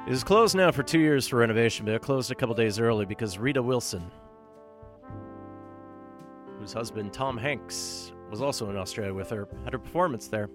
[0.05, 2.77] It is closed now for two years for renovation, but it closed a couple days
[2.77, 4.11] early because Rita Wilson,
[6.59, 10.47] whose husband Tom Hanks was also in Australia with her, had her performance there.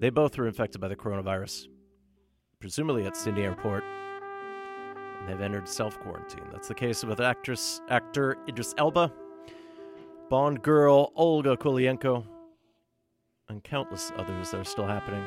[0.00, 1.66] They both were infected by the coronavirus,
[2.60, 3.82] presumably at Sydney Airport.
[3.82, 6.44] And they've entered self quarantine.
[6.52, 9.12] That's the case with actress actor Idris Elba,
[10.30, 12.24] Bond girl Olga Kurylenko,
[13.48, 15.24] and countless others that are still happening.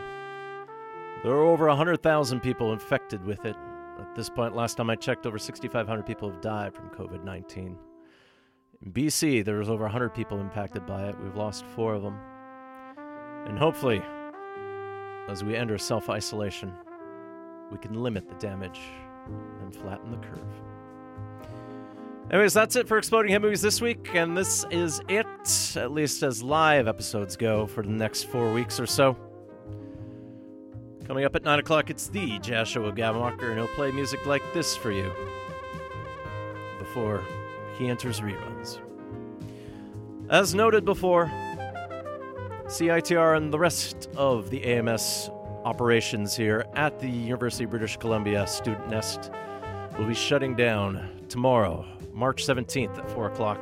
[1.23, 3.55] There are over 100,000 people infected with it.
[3.99, 7.77] At this point, last time I checked, over 6,500 people have died from COVID 19.
[8.83, 11.19] In BC, there was over 100 people impacted by it.
[11.21, 12.17] We've lost four of them.
[13.45, 14.01] And hopefully,
[15.27, 16.73] as we enter self isolation,
[17.71, 18.79] we can limit the damage
[19.61, 20.39] and flatten the curve.
[22.29, 25.25] Anyways, that's it for Exploding Head Movies this week, and this is it,
[25.75, 29.17] at least as live episodes go, for the next four weeks or so.
[31.05, 34.41] Coming up at 9 o'clock, it's the Jazz Show Walker, and he'll play music like
[34.53, 35.11] this for you
[36.79, 37.21] before
[37.77, 38.79] he enters reruns.
[40.29, 41.29] As noted before,
[42.71, 45.29] CITR and the rest of the AMS
[45.65, 49.29] operations here at the University of British Columbia Student Nest
[49.97, 53.61] will be shutting down tomorrow, March 17th at 4 o'clock,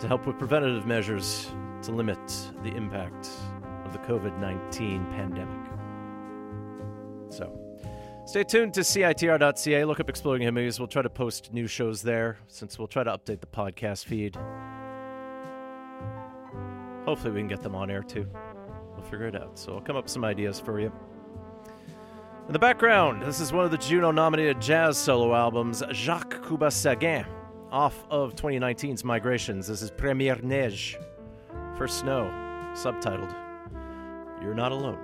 [0.00, 1.52] to help with preventative measures
[1.82, 2.18] to limit
[2.64, 3.30] the impact
[3.84, 5.70] of the COVID 19 pandemic.
[7.28, 7.56] So,
[8.26, 9.84] stay tuned to CITR.ca.
[9.84, 13.12] Look up Exploding Head We'll try to post new shows there since we'll try to
[13.12, 14.36] update the podcast feed.
[17.06, 18.26] Hopefully, we can get them on air too.
[18.94, 19.58] We'll figure it out.
[19.58, 20.92] So, I'll come up with some ideas for you.
[22.46, 26.66] In the background, this is one of the Juno nominated jazz solo albums, Jacques Kuba
[26.66, 27.24] Séguin,
[27.70, 29.68] off of 2019's Migrations.
[29.68, 30.96] This is Première Neige,
[31.76, 32.24] First Snow,
[32.74, 33.32] subtitled
[34.42, 34.98] You're Not Alone.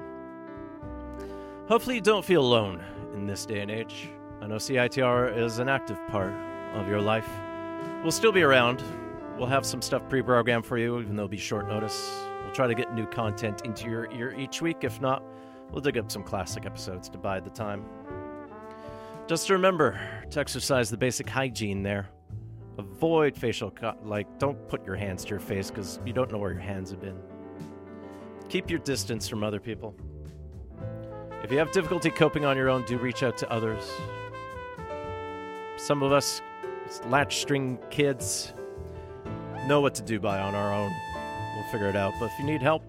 [1.68, 2.82] Hopefully, you don't feel alone
[3.14, 4.08] in this day and age.
[4.40, 6.32] I know CITR is an active part
[6.74, 7.28] of your life.
[8.02, 8.82] We'll still be around.
[9.36, 12.24] We'll have some stuff pre programmed for you, even though it'll be short notice.
[12.42, 14.78] We'll try to get new content into your ear each week.
[14.82, 15.22] If not,
[15.70, 17.84] we'll dig up some classic episodes to bide the time.
[19.26, 20.00] Just remember
[20.30, 22.08] to exercise the basic hygiene there.
[22.78, 26.38] Avoid facial, co- like, don't put your hands to your face because you don't know
[26.38, 27.18] where your hands have been.
[28.48, 29.94] Keep your distance from other people.
[31.42, 33.90] If you have difficulty coping on your own, do reach out to others.
[35.76, 36.40] Some of us
[37.06, 38.54] latch string kids
[39.66, 40.92] know what to do by on our own.
[41.54, 42.14] We'll figure it out.
[42.18, 42.82] But if you need help,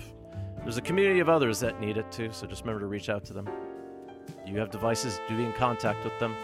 [0.63, 3.23] there's a community of others that need it too, so just remember to reach out
[3.25, 3.49] to them.
[4.45, 6.35] You have devices, do be in contact with them.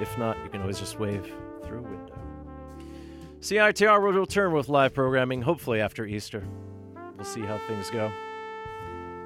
[0.00, 1.32] If not, you can always just wave
[1.64, 2.18] through a window.
[3.40, 6.44] CITR will return with live programming, hopefully after Easter.
[7.16, 8.12] We'll see how things go.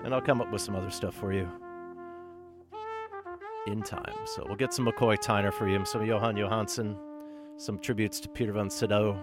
[0.05, 1.49] And I'll come up with some other stuff for you
[3.67, 4.15] in time.
[4.27, 6.97] So we'll get some McCoy Tyner for you, some Jóhann Jóhannsson,
[7.57, 9.19] some tributes to Peter von Sydow,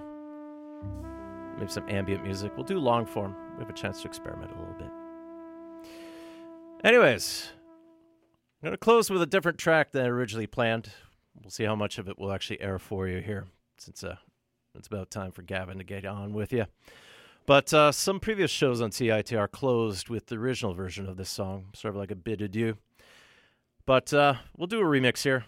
[1.57, 2.51] maybe some ambient music.
[2.55, 3.35] We'll do long form.
[3.55, 4.89] We have a chance to experiment a little bit.
[6.83, 7.51] Anyways,
[8.61, 10.91] I'm going to close with a different track than I originally planned.
[11.41, 13.47] We'll see how much of it will actually air for you here,
[13.77, 14.15] since uh,
[14.75, 16.65] it's about time for Gavin to get on with you.
[17.45, 21.65] But uh, some previous shows on CITR closed with the original version of this song,
[21.73, 22.77] sort of like a bid adieu.
[23.85, 25.45] But uh, we'll do a remix here.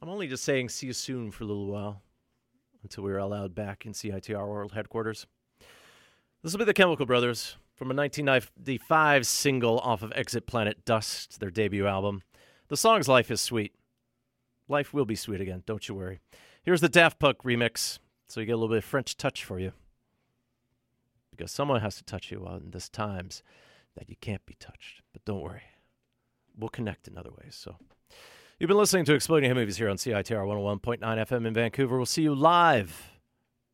[0.00, 2.02] I'm only just saying see you soon for a little while
[2.82, 5.26] until we are allowed back in CITR World Headquarters.
[6.42, 11.40] This will be the Chemical Brothers from a 1995 single off of Exit Planet Dust,
[11.40, 12.22] their debut album.
[12.68, 13.74] The song's Life is Sweet.
[14.68, 16.20] Life will be sweet again, don't you worry.
[16.62, 17.98] Here's the Daft Punk remix,
[18.28, 19.72] so you get a little bit of French touch for you.
[21.30, 23.42] Because someone has to touch you in this times
[23.96, 25.02] that you can't be touched.
[25.12, 25.62] But don't worry,
[26.56, 27.54] we'll connect in other ways.
[27.54, 27.76] So
[28.62, 31.96] you've been listening to Exploding Head Movies here on CITR 101.9 FM in Vancouver.
[31.96, 33.10] We'll see you live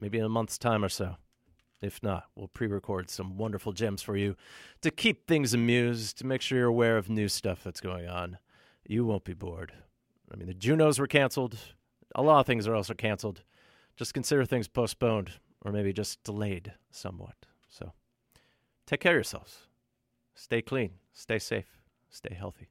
[0.01, 1.17] maybe in a month's time or so.
[1.83, 4.35] If not, we'll pre record some wonderful gems for you
[4.81, 8.39] to keep things amused, to make sure you're aware of new stuff that's going on.
[8.87, 9.75] You won't be bored.
[10.33, 11.59] I mean, the Junos were canceled.
[12.15, 13.43] A lot of things are also canceled.
[13.95, 17.37] Just consider things postponed or maybe just delayed somewhat.
[17.69, 17.93] So
[18.87, 19.67] take care of yourselves.
[20.35, 21.77] Stay clean, stay safe,
[22.09, 22.71] stay healthy.